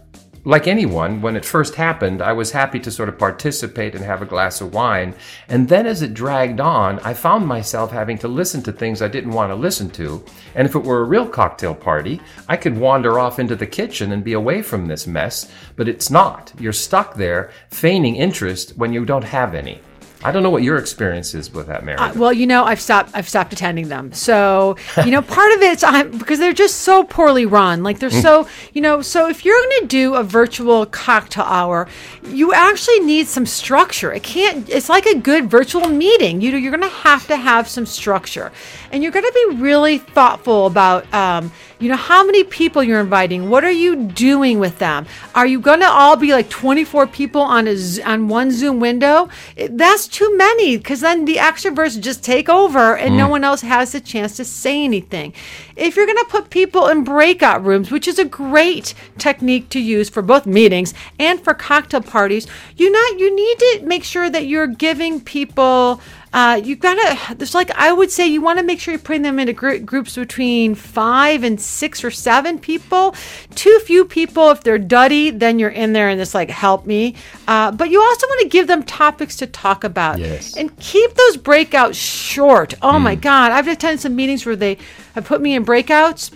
like 0.46 0.68
anyone, 0.68 1.22
when 1.22 1.38
it 1.38 1.46
first 1.46 1.76
happened, 1.76 2.22
I 2.22 2.34
was 2.34 2.52
happy 2.52 2.80
to 2.82 2.92
sort 2.92 3.08
of 3.08 3.18
participate 3.18 3.96
and 3.96 4.04
have 4.04 4.22
a 4.22 4.26
glass 4.26 4.60
of 4.60 4.74
wine. 4.74 5.16
And 5.48 5.70
then 5.70 5.88
as 5.88 6.02
it 6.02 6.14
dragged 6.14 6.60
on, 6.60 7.00
I 7.00 7.14
found 7.14 7.48
myself 7.48 7.92
having 7.92 8.18
to 8.20 8.28
listen 8.28 8.62
to 8.64 8.74
things 8.74 9.02
I 9.02 9.08
didn't 9.08 9.32
want 9.32 9.52
to 9.52 9.56
listen 9.56 9.90
to. 9.92 10.24
And 10.54 10.68
if 10.68 10.76
it 10.76 10.84
were 10.84 11.00
a 11.00 11.06
real 11.06 11.28
cocktail 11.28 11.74
party, 11.74 12.20
I 12.50 12.58
could 12.58 12.78
wander 12.78 13.20
off 13.20 13.40
into 13.40 13.56
the 13.56 13.66
kitchen 13.66 14.12
and 14.12 14.22
be 14.22 14.34
away 14.34 14.62
from 14.62 14.88
this 14.88 15.08
mess. 15.08 15.50
But 15.78 15.88
it's 15.88 16.10
not. 16.10 16.52
You're 16.60 16.74
stuck 16.74 17.16
there 17.16 17.52
feigning 17.70 18.18
interest 18.18 18.78
when 18.78 18.92
you 18.92 19.06
don't 19.06 19.24
have 19.24 19.56
any. 19.56 19.80
I 20.24 20.32
don't 20.32 20.44
know 20.44 20.50
what 20.50 20.64
your 20.64 20.78
experience 20.78 21.34
is 21.34 21.54
with 21.54 21.68
that, 21.68 21.84
marriage. 21.84 22.02
Uh, 22.02 22.14
well, 22.16 22.34
you 22.34 22.48
know, 22.48 22.64
I've 22.64 22.80
stopped. 22.80 23.12
I've 23.14 23.28
stopped 23.28 23.52
attending 23.54 23.90
them. 23.90 24.14
So, 24.14 24.78
you 25.04 25.12
know, 25.12 25.22
part 25.22 25.52
of 25.54 25.62
it's 25.62 25.84
I'm 25.84 26.18
because 26.18 26.40
they're 26.40 26.54
just 26.54 26.82
so 26.82 27.04
poorly 27.04 27.46
run. 27.46 27.84
Like 27.84 28.00
they're 28.00 28.10
so, 28.10 28.48
you 28.74 28.82
know. 28.82 29.02
So 29.02 29.30
if 29.30 29.44
you're 29.44 29.58
going 29.58 29.82
to 29.82 29.88
do 29.88 30.16
a 30.16 30.24
virtual 30.24 30.86
cocktail 30.86 31.44
hour, 31.44 31.88
you 32.28 32.54
actually 32.54 33.02
need 33.02 33.28
some 33.28 33.46
structure. 33.46 34.14
It 34.14 34.24
can't. 34.24 34.70
It's 34.70 34.90
like 34.90 35.06
a 35.06 35.16
good 35.16 35.50
virtual 35.50 35.90
meeting. 35.90 36.42
You 36.42 36.52
know, 36.52 36.58
you're 36.58 36.76
going 36.76 36.90
to 36.90 36.98
have 36.98 37.28
to 37.28 37.38
have 37.38 37.68
some 37.68 37.86
structure, 37.86 38.52
and 38.92 39.04
you're 39.04 39.12
going 39.12 39.26
to 39.26 39.48
be 39.50 39.56
really 39.62 39.98
thoughtful 39.98 40.68
about. 40.68 41.12
Um, 41.14 41.52
you 41.80 41.90
know 41.90 41.98
how 41.98 42.26
many 42.26 42.46
people 42.46 42.82
you're 42.82 43.02
inviting 43.02 43.50
what 43.50 43.66
are 43.66 43.72
you 43.72 44.08
doing 44.08 44.58
with 44.58 44.80
them 44.80 45.06
are 45.36 45.46
you 45.46 45.60
going 45.60 45.82
to 45.82 45.86
all 45.86 46.16
be 46.16 46.32
like 46.32 46.50
24 46.50 47.08
people 47.08 47.42
on 47.42 47.68
a 47.68 47.76
on 48.06 48.30
one 48.30 48.52
zoom 48.52 48.80
window 48.80 49.28
that's 49.72 50.08
too 50.14 50.38
many 50.38 50.78
because 50.78 51.02
then 51.02 51.26
the 51.26 51.36
extroverts 51.36 52.00
just 52.00 52.24
take 52.24 52.48
over 52.48 52.96
and 52.96 53.18
no 53.18 53.28
mm. 53.28 53.32
one 53.32 53.44
else 53.44 53.62
has 53.62 53.92
the 53.92 54.00
chance 54.00 54.38
to 54.38 54.46
say 54.46 54.84
anything. 54.84 55.34
If 55.76 55.96
you're 55.96 56.06
going 56.06 56.18
to 56.20 56.26
put 56.30 56.52
people 56.52 56.88
in 56.88 57.04
breakout 57.04 57.66
rooms 57.66 57.92
which 57.92 58.08
is 58.08 58.20
a 58.20 58.26
great 58.26 58.94
technique 59.18 59.70
to 59.70 59.80
use 59.80 60.10
for 60.10 60.22
both 60.22 60.46
meetings 60.46 60.94
and 61.20 61.44
for 61.44 61.56
cocktail 61.56 62.02
parties 62.02 62.46
you 62.78 62.92
not 62.92 63.20
you 63.20 63.36
need 63.36 63.60
to 63.60 63.82
make 63.84 64.04
sure 64.04 64.30
that 64.30 64.46
you're 64.46 64.68
giving 64.68 65.20
people 65.20 66.00
uh, 66.34 66.60
you 66.64 66.76
gotta 66.76 67.36
there's 67.36 67.54
like 67.56 67.72
i 67.72 67.92
would 67.92 68.10
say 68.12 68.26
you 68.28 68.42
want 68.42 68.58
to 68.60 68.66
make 68.66 68.80
sure 68.80 68.92
you're 68.92 69.00
putting 69.02 69.22
them 69.22 69.38
into 69.40 69.54
gr- 69.54 69.78
groups 69.78 70.16
between 70.16 70.74
five 70.76 71.44
and 71.44 71.62
six 71.62 72.04
or 72.04 72.12
seven 72.12 72.58
people. 72.60 73.16
Too 73.56 73.80
few 73.86 74.04
people 74.06 74.50
if 74.52 74.64
they're 74.64 74.78
duddy 74.80 75.30
then 75.30 75.60
you're 75.60 75.70
in 75.70 75.94
there 75.94 76.10
and 76.10 76.20
it's 76.20 76.34
like 76.34 76.50
help 76.50 76.86
me. 76.86 77.16
Uh, 77.48 77.72
but 77.72 77.90
you 77.90 78.02
also 78.02 78.28
want 78.28 78.42
to 78.42 78.48
give 78.50 78.68
them 78.68 78.84
topics 78.84 79.36
to 79.38 79.48
talk 79.48 79.84
about 79.84 80.18
Yes. 80.20 80.58
and 80.58 80.76
keep 80.80 81.14
those 81.14 81.38
breakouts 81.38 81.96
short. 81.96 82.74
Oh 82.82 83.00
my 83.00 83.16
god 83.16 83.52
i've 83.52 83.68
attended 83.68 84.00
some 84.00 84.16
meetings 84.16 84.46
where 84.46 84.56
they 84.56 84.78
have 85.16 85.26
put 85.26 85.40
me 85.42 85.54
in 85.56 85.64
breakouts 85.66 86.32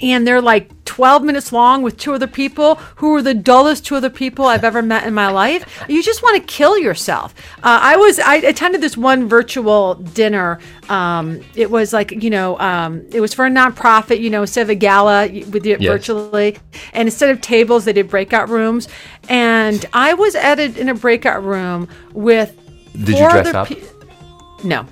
and 0.00 0.26
they're 0.26 0.40
like 0.42 0.70
12 0.84 1.22
minutes 1.22 1.52
long 1.52 1.82
with 1.82 1.96
two 1.96 2.12
other 2.12 2.26
people 2.26 2.76
who 2.96 3.14
are 3.14 3.22
the 3.22 3.34
dullest 3.34 3.86
two 3.86 3.94
other 3.94 4.10
people 4.10 4.46
I've 4.46 4.64
ever 4.64 4.82
met 4.82 5.06
in 5.06 5.14
my 5.14 5.30
life. 5.30 5.84
You 5.88 6.02
just 6.02 6.22
want 6.22 6.36
to 6.40 6.42
kill 6.52 6.76
yourself. 6.78 7.34
Uh, 7.58 7.78
I 7.82 7.96
was 7.96 8.18
I 8.18 8.36
attended 8.36 8.80
this 8.80 8.96
one 8.96 9.28
virtual 9.28 9.94
dinner. 9.94 10.58
Um, 10.88 11.40
it 11.54 11.70
was 11.70 11.92
like 11.92 12.10
you 12.10 12.30
know 12.30 12.58
um, 12.58 13.04
it 13.12 13.20
was 13.20 13.32
for 13.34 13.46
a 13.46 13.50
nonprofit. 13.50 14.20
You 14.20 14.30
know 14.30 14.40
instead 14.42 14.62
of 14.62 14.70
a 14.70 14.74
gala 14.74 15.28
with 15.28 15.66
it 15.66 15.80
Yes. 15.80 15.90
virtually, 15.92 16.58
and 16.92 17.06
instead 17.06 17.30
of 17.30 17.40
tables 17.40 17.84
they 17.84 17.92
did 17.92 18.08
breakout 18.08 18.48
rooms. 18.48 18.88
And 19.28 19.84
I 19.92 20.14
was 20.14 20.34
at 20.34 20.58
a, 20.58 20.80
in 20.80 20.88
a 20.88 20.94
breakout 20.94 21.44
room 21.44 21.88
with. 22.12 22.56
Did 22.92 23.10
you 23.18 23.30
dress 23.30 23.54
up? 23.54 23.68
pe- 23.68 23.82
no. 24.64 24.84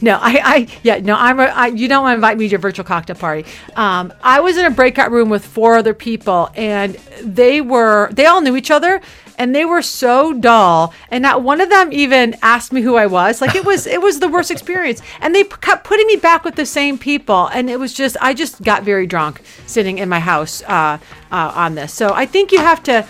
No, 0.00 0.18
I, 0.20 0.40
I, 0.44 0.68
yeah, 0.82 0.98
no, 0.98 1.14
I'm 1.14 1.40
a, 1.40 1.44
I, 1.44 1.66
you 1.68 1.88
don't 1.88 2.02
want 2.02 2.12
to 2.12 2.16
invite 2.16 2.38
me 2.38 2.46
to 2.46 2.50
your 2.52 2.60
virtual 2.60 2.84
cocktail 2.84 3.16
party. 3.16 3.44
Um, 3.74 4.12
I 4.22 4.40
was 4.40 4.56
in 4.56 4.64
a 4.64 4.70
breakout 4.70 5.10
room 5.10 5.28
with 5.28 5.44
four 5.44 5.76
other 5.76 5.94
people 5.94 6.50
and 6.54 6.94
they 7.22 7.60
were, 7.60 8.10
they 8.12 8.26
all 8.26 8.40
knew 8.40 8.56
each 8.56 8.70
other 8.70 9.00
and 9.38 9.54
they 9.54 9.64
were 9.64 9.82
so 9.82 10.32
dull. 10.32 10.94
And 11.10 11.22
not 11.22 11.42
one 11.42 11.60
of 11.60 11.68
them 11.68 11.92
even 11.92 12.36
asked 12.42 12.72
me 12.72 12.80
who 12.80 12.96
I 12.96 13.06
was. 13.06 13.40
Like 13.40 13.54
it 13.54 13.64
was, 13.64 13.86
it 13.86 14.00
was 14.00 14.20
the 14.20 14.28
worst 14.28 14.50
experience. 14.50 15.02
And 15.20 15.34
they 15.34 15.44
p- 15.44 15.56
kept 15.60 15.84
putting 15.84 16.06
me 16.06 16.16
back 16.16 16.44
with 16.44 16.54
the 16.54 16.66
same 16.66 16.96
people. 16.98 17.46
And 17.48 17.68
it 17.68 17.78
was 17.78 17.92
just, 17.92 18.16
I 18.20 18.32
just 18.32 18.62
got 18.62 18.82
very 18.82 19.06
drunk 19.06 19.42
sitting 19.66 19.98
in 19.98 20.08
my 20.08 20.20
house, 20.20 20.62
uh, 20.62 20.98
uh, 21.30 21.52
on 21.54 21.74
this. 21.74 21.92
So 21.92 22.12
I 22.14 22.24
think 22.26 22.50
you 22.50 22.58
have 22.58 22.82
to 22.84 23.06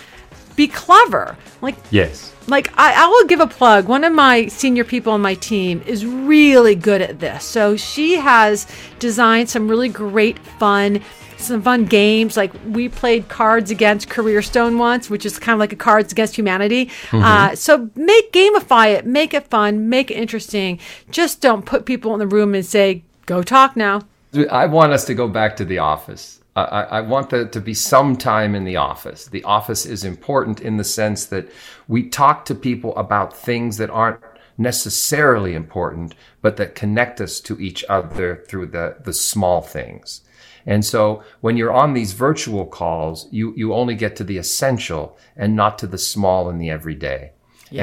be 0.55 0.67
clever. 0.67 1.37
Like, 1.61 1.75
yes. 1.91 2.33
Like 2.47 2.71
I, 2.77 3.03
I 3.03 3.07
will 3.07 3.25
give 3.25 3.39
a 3.39 3.47
plug. 3.47 3.87
One 3.87 4.03
of 4.03 4.13
my 4.13 4.47
senior 4.47 4.83
people 4.83 5.13
on 5.13 5.21
my 5.21 5.35
team 5.35 5.81
is 5.85 6.05
really 6.05 6.75
good 6.75 7.01
at 7.01 7.19
this. 7.19 7.43
So 7.43 7.75
she 7.75 8.15
has 8.15 8.67
designed 8.99 9.49
some 9.49 9.67
really 9.67 9.89
great 9.89 10.39
fun 10.39 11.01
some 11.39 11.61
fun 11.61 11.85
games. 11.85 12.35
Like 12.35 12.51
we 12.65 12.89
played 12.89 13.29
cards 13.29 13.69
against 13.69 14.09
career 14.09 14.41
stone 14.41 14.77
once 14.79 15.09
which 15.09 15.25
is 15.25 15.37
kind 15.37 15.53
of 15.53 15.59
like 15.59 15.73
a 15.73 15.75
cards 15.75 16.11
against 16.11 16.35
humanity. 16.35 16.89
Uh, 17.11 17.55
so 17.55 17.89
make 17.95 18.31
gamify 18.31 18.95
it 18.95 19.05
make 19.05 19.33
it 19.33 19.47
fun 19.47 19.89
make 19.89 20.09
it 20.09 20.15
interesting. 20.15 20.79
Just 21.11 21.41
don't 21.41 21.65
put 21.65 21.85
people 21.85 22.13
in 22.13 22.19
the 22.19 22.27
room 22.27 22.55
and 22.55 22.65
say 22.65 23.03
go 23.25 23.43
talk 23.43 23.75
now. 23.75 24.01
I 24.49 24.65
want 24.65 24.93
us 24.93 25.05
to 25.05 25.13
go 25.13 25.27
back 25.27 25.55
to 25.57 25.65
the 25.65 25.79
office. 25.79 26.41
I, 26.57 26.63
I 26.63 26.81
I 26.97 27.01
want 27.01 27.29
there 27.29 27.47
to 27.47 27.61
be 27.61 27.73
some 27.73 28.15
time 28.15 28.55
in 28.55 28.65
the 28.65 28.77
office. 28.77 29.25
The 29.27 29.43
office 29.43 29.85
is 29.85 30.03
important 30.03 30.59
in 30.59 30.77
the 30.77 30.83
sense 30.83 31.25
that 31.27 31.49
we 31.87 32.09
talk 32.09 32.45
to 32.45 32.55
people 32.55 32.95
about 32.97 33.37
things 33.37 33.77
that 33.77 33.89
aren't 33.89 34.19
necessarily 34.57 35.53
important, 35.53 36.15
but 36.41 36.57
that 36.57 36.75
connect 36.75 37.21
us 37.21 37.39
to 37.41 37.59
each 37.59 37.85
other 37.87 38.43
through 38.47 38.67
the, 38.67 38.97
the 39.03 39.13
small 39.13 39.61
things. 39.61 40.21
And 40.65 40.83
so 40.83 41.23
when 41.41 41.57
you're 41.57 41.71
on 41.71 41.93
these 41.93 42.13
virtual 42.13 42.65
calls, 42.65 43.27
you, 43.31 43.53
you 43.55 43.73
only 43.73 43.95
get 43.95 44.15
to 44.17 44.23
the 44.23 44.37
essential 44.37 45.17
and 45.35 45.55
not 45.55 45.77
to 45.79 45.87
the 45.87 45.97
small 45.97 46.49
and 46.49 46.59
the 46.59 46.69
everyday. 46.69 47.31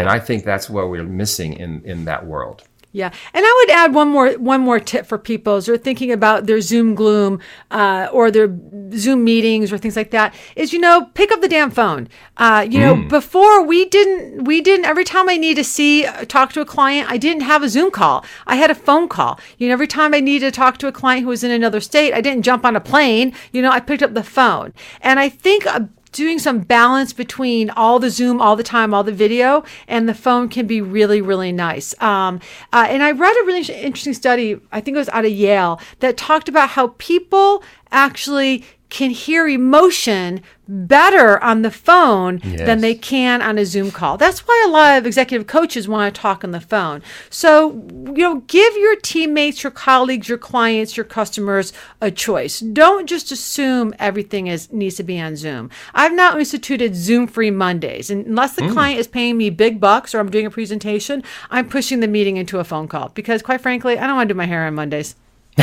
And 0.01 0.09
I 0.09 0.19
think 0.19 0.45
that's 0.45 0.69
what 0.69 0.91
we're 0.91 1.05
missing 1.05 1.55
in, 1.55 1.83
in 1.85 2.05
that 2.07 2.27
world. 2.27 2.65
Yeah, 2.95 3.11
and 3.33 3.45
I 3.45 3.55
would 3.59 3.71
add 3.75 3.93
one 3.93 4.07
more 4.07 4.35
one 4.35 4.61
more 4.61 4.79
tip 4.79 5.05
for 5.05 5.19
people 5.19 5.57
as 5.57 5.67
they're 5.67 5.77
thinking 5.77 6.13
about 6.13 6.47
their 6.47 6.61
Zoom 6.61 6.95
gloom 6.95 7.41
uh, 7.73 8.07
or 8.13 8.31
their 8.31 8.47
Zoom 8.93 9.25
meetings 9.25 9.73
or 9.73 9.79
things 9.79 9.97
like 9.97 10.13
that. 10.13 10.33
Is 10.55 10.73
you 10.73 10.79
know 10.79 11.11
pick 11.15 11.33
up 11.33 11.41
the 11.41 11.49
damn 11.49 11.73
phone. 11.73 12.09
Uh, 12.37 12.65
you 12.71 12.79
know 12.79 12.95
before 13.09 13.65
we 13.67 13.85
didn't 13.87 14.45
we 14.45 14.61
didn't 14.61 14.87
every 14.87 15.03
time 15.03 15.29
I 15.29 15.37
need 15.37 15.57
to 15.57 15.65
see 15.65 16.07
uh, 16.07 16.25
talk 16.25 16.53
to 16.53 16.61
a 16.61 16.65
client 16.65 17.11
I 17.11 17.17
didn't 17.17 17.43
have 17.43 17.65
a 17.65 17.69
Zoom 17.69 17.91
call. 17.91 18.25
I 18.47 18.55
had 18.55 18.71
a 18.71 18.77
phone 18.77 19.09
call. 19.09 19.41
You 19.59 19.67
know 19.67 19.73
every 19.73 19.89
time 19.89 20.15
I 20.15 20.21
needed 20.21 20.55
to 20.55 20.57
talk 20.57 20.79
to 20.79 20.87
a 20.87 20.93
client 20.93 21.25
who 21.25 21.31
was 21.31 21.43
in 21.43 21.51
another 21.51 21.81
state 21.81 22.15
I 22.15 22.21
didn't 22.21 22.45
jump 22.45 22.65
on 22.65 22.77
a 22.77 22.81
plane. 22.81 23.35
You 23.51 23.61
know 23.61 23.73
I 23.73 23.81
picked 23.81 24.05
up 24.05 24.15
the 24.15 24.23
phone, 24.23 24.73
and 25.01 25.19
I 25.19 25.29
think. 25.29 25.67
Uh, 25.67 25.81
doing 26.15 26.39
some 26.39 26.61
balance 26.61 27.13
between 27.13 27.69
all 27.71 27.99
the 27.99 28.09
Zoom 28.09 28.41
all 28.41 28.57
the 28.57 28.63
time, 28.63 28.95
all 28.95 29.05
the 29.05 29.13
video, 29.13 29.65
and 29.87 30.09
the 30.09 30.15
phone 30.15 30.49
can 30.49 30.67
be 30.67 30.81
really, 30.81 31.21
really 31.21 31.53
nice. 31.53 32.01
Um, 32.01 32.41
uh, 32.73 32.87
and 32.89 33.03
I 33.03 33.11
read 33.11 33.37
a 33.43 33.45
really 33.45 33.63
interesting 33.75 34.15
study, 34.15 34.59
I 34.73 34.81
think 34.81 34.95
it 34.95 34.99
was 34.99 35.09
out 35.11 35.25
of 35.25 35.33
Yale, 35.33 35.81
that 35.99 36.17
talked 36.17 36.49
about 36.49 36.71
how 36.71 36.95
people 36.99 37.63
actually 37.91 38.65
can 38.91 39.11
hear 39.11 39.49
emotion 39.49 40.43
better 40.67 41.43
on 41.43 41.63
the 41.63 41.71
phone 41.71 42.39
than 42.39 42.81
they 42.81 42.95
can 42.95 43.43
on 43.43 43.59
a 43.59 43.67
Zoom 43.67 43.91
call. 43.91 44.17
That's 44.17 44.41
why 44.47 44.65
a 44.67 44.71
lot 44.71 44.99
of 44.99 45.07
executive 45.07 45.47
coaches 45.47 45.87
want 45.89 46.15
to 46.15 46.21
talk 46.21 46.43
on 46.43 46.53
the 46.53 46.61
phone. 46.61 47.03
So, 47.29 47.73
you 47.93 48.23
know, 48.23 48.37
give 48.47 48.77
your 48.77 48.97
teammates, 48.97 49.63
your 49.63 49.73
colleagues, 49.73 50.29
your 50.29 50.39
clients, 50.39 50.97
your 50.97 51.05
customers 51.05 51.73
a 52.01 52.11
choice. 52.11 52.61
Don't 52.61 53.07
just 53.07 53.31
assume 53.33 53.95
everything 53.99 54.47
is 54.47 54.73
needs 54.73 54.97
to 54.97 55.03
be 55.03 55.21
on 55.21 55.37
Zoom. 55.37 55.71
I've 55.93 56.15
now 56.15 56.39
instituted 56.39 56.95
Zoom-free 56.95 57.51
Mondays, 57.51 58.11
and 58.11 58.27
unless 58.27 58.55
the 58.55 58.67
hmm. 58.67 58.73
client 58.73 59.01
is 59.01 59.07
paying 59.07 59.37
me 59.37 59.51
big 59.51 59.81
bucks 59.81 60.15
or 60.15 60.21
I'm 60.21 60.31
doing 60.31 60.47
a 60.47 60.51
presentation, 60.51 61.23
I'm 61.51 61.69
pushing 61.69 62.01
the 62.01 62.09
meeting 62.09 62.37
into 62.37 62.59
a 62.59 62.65
phone 62.65 62.89
call 62.89 63.11
because, 63.11 63.43
quite 63.43 63.61
frankly, 63.61 63.99
I 63.99 64.07
don't 64.07 64.17
want 64.17 64.29
to 64.29 64.35
do 64.35 64.39
my 64.39 64.47
hair 64.47 64.67
on 64.67 64.75
Mondays. 64.75 65.17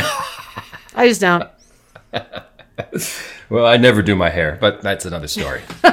I 0.94 1.08
just 1.08 1.20
don't. 1.20 1.48
Well, 3.48 3.66
I 3.66 3.76
never 3.76 4.02
do 4.02 4.14
my 4.16 4.30
hair, 4.30 4.56
but 4.60 4.80
that's 4.82 5.04
another 5.04 5.28
story. 5.28 5.62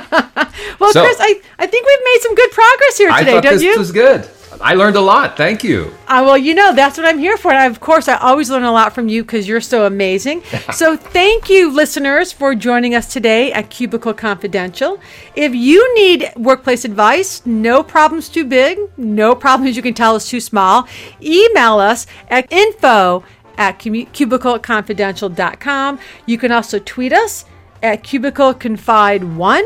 Well, 0.80 0.94
So- 0.94 1.04
Chris, 1.04 1.18
I, 1.20 1.42
I 1.58 1.68
think 1.68 1.86
we've 1.86 2.00
made 2.06 2.18
some 2.22 2.36
good 2.36 2.52
progress 2.52 2.98
here 2.98 3.10
I 3.12 3.20
today, 3.20 3.32
thought 3.34 3.44
don't 3.44 3.54
you? 3.54 3.60
this 3.60 3.74
you? 3.76 3.80
was 3.80 3.92
good. 3.92 4.30
I 4.62 4.74
learned 4.76 4.96
a 4.96 5.02
lot. 5.02 5.38
Thank 5.38 5.63
you. 5.63 5.94
Uh, 6.08 6.24
well, 6.26 6.38
you 6.38 6.54
know, 6.56 6.74
that's 6.74 6.98
what 6.98 7.06
I'm 7.06 7.20
here 7.20 7.38
for. 7.38 7.50
And 7.52 7.60
I, 7.60 7.65
of 7.65 7.80
course, 7.80 8.08
I 8.08 8.15
always 8.18 8.50
learn 8.50 8.63
a 8.63 8.72
lot 8.72 8.94
from 8.94 9.08
you 9.08 9.24
because 9.24 9.48
you're 9.48 9.62
so 9.62 9.86
amazing. 9.86 10.42
so, 10.74 10.96
thank 10.98 11.50
you, 11.50 11.72
listeners, 11.72 12.32
for 12.32 12.56
joining 12.56 12.96
us 12.96 13.12
today 13.12 13.52
at 13.54 13.70
Cubicle 13.70 14.13
Confidential. 14.13 15.00
If 15.36 15.54
you 15.54 15.94
need 15.96 16.30
workplace 16.36 16.84
advice, 16.84 17.46
no 17.46 17.84
problems 17.84 18.28
too 18.28 18.44
big, 18.46 18.80
no 18.98 19.36
problems 19.36 19.76
you 19.78 19.82
can 19.84 19.94
tell 19.94 20.15
us 20.15 20.28
too 20.30 20.39
small, 20.42 20.88
email 21.22 21.80
us 21.80 22.06
at 22.30 22.52
info 22.52 23.24
at 23.60 23.78
cubi- 23.78 24.08
cubicleconfidential.com. 24.08 26.00
You 26.26 26.38
can 26.39 26.52
also 26.52 26.80
tweet 26.80 27.13
us 27.13 27.45
at 27.84 28.04
cubicleconfide1 28.04 29.62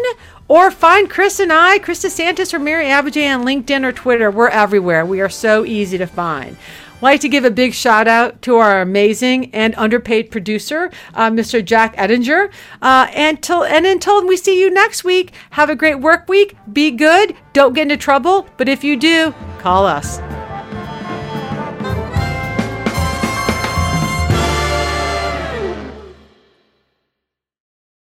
or 0.50 0.70
find 0.72 1.10
Chris 1.10 1.40
and 1.40 1.54
I, 1.54 1.80
Chris 1.80 2.04
DeSantis 2.04 2.54
or 2.54 2.60
Mary 2.60 2.86
Abajay 2.88 3.34
on 3.34 3.46
LinkedIn 3.46 3.86
or 3.86 3.92
Twitter. 3.94 4.30
We're 4.30 4.50
everywhere. 4.50 5.06
We 5.06 5.22
are 5.22 5.30
so 5.30 5.64
easy 5.64 5.98
to 5.98 6.08
find. 6.08 6.58
like 7.02 7.20
to 7.22 7.28
give 7.30 7.44
a 7.44 7.52
big 7.52 7.74
shout 7.74 8.08
out 8.08 8.42
to 8.44 8.56
our 8.56 8.82
amazing 8.82 9.54
and 9.54 9.76
underpaid 9.76 10.32
producer, 10.32 10.90
uh, 11.14 11.30
Mr. 11.30 11.64
Jack 11.64 11.96
Edinger. 11.98 12.50
Uh, 12.82 13.08
and, 13.14 13.42
till, 13.44 13.64
and 13.64 13.86
until 13.86 14.26
we 14.26 14.38
see 14.38 14.60
you 14.60 14.70
next 14.72 15.04
week, 15.04 15.34
have 15.52 15.70
a 15.70 15.76
great 15.76 16.00
work 16.00 16.30
week. 16.30 16.56
Be 16.72 16.92
good. 16.92 17.36
Don't 17.52 17.74
get 17.74 17.84
into 17.84 17.98
trouble. 17.98 18.48
But 18.58 18.70
if 18.70 18.84
you 18.84 18.96
do, 18.96 19.34
call 19.60 19.86
us. 19.86 20.20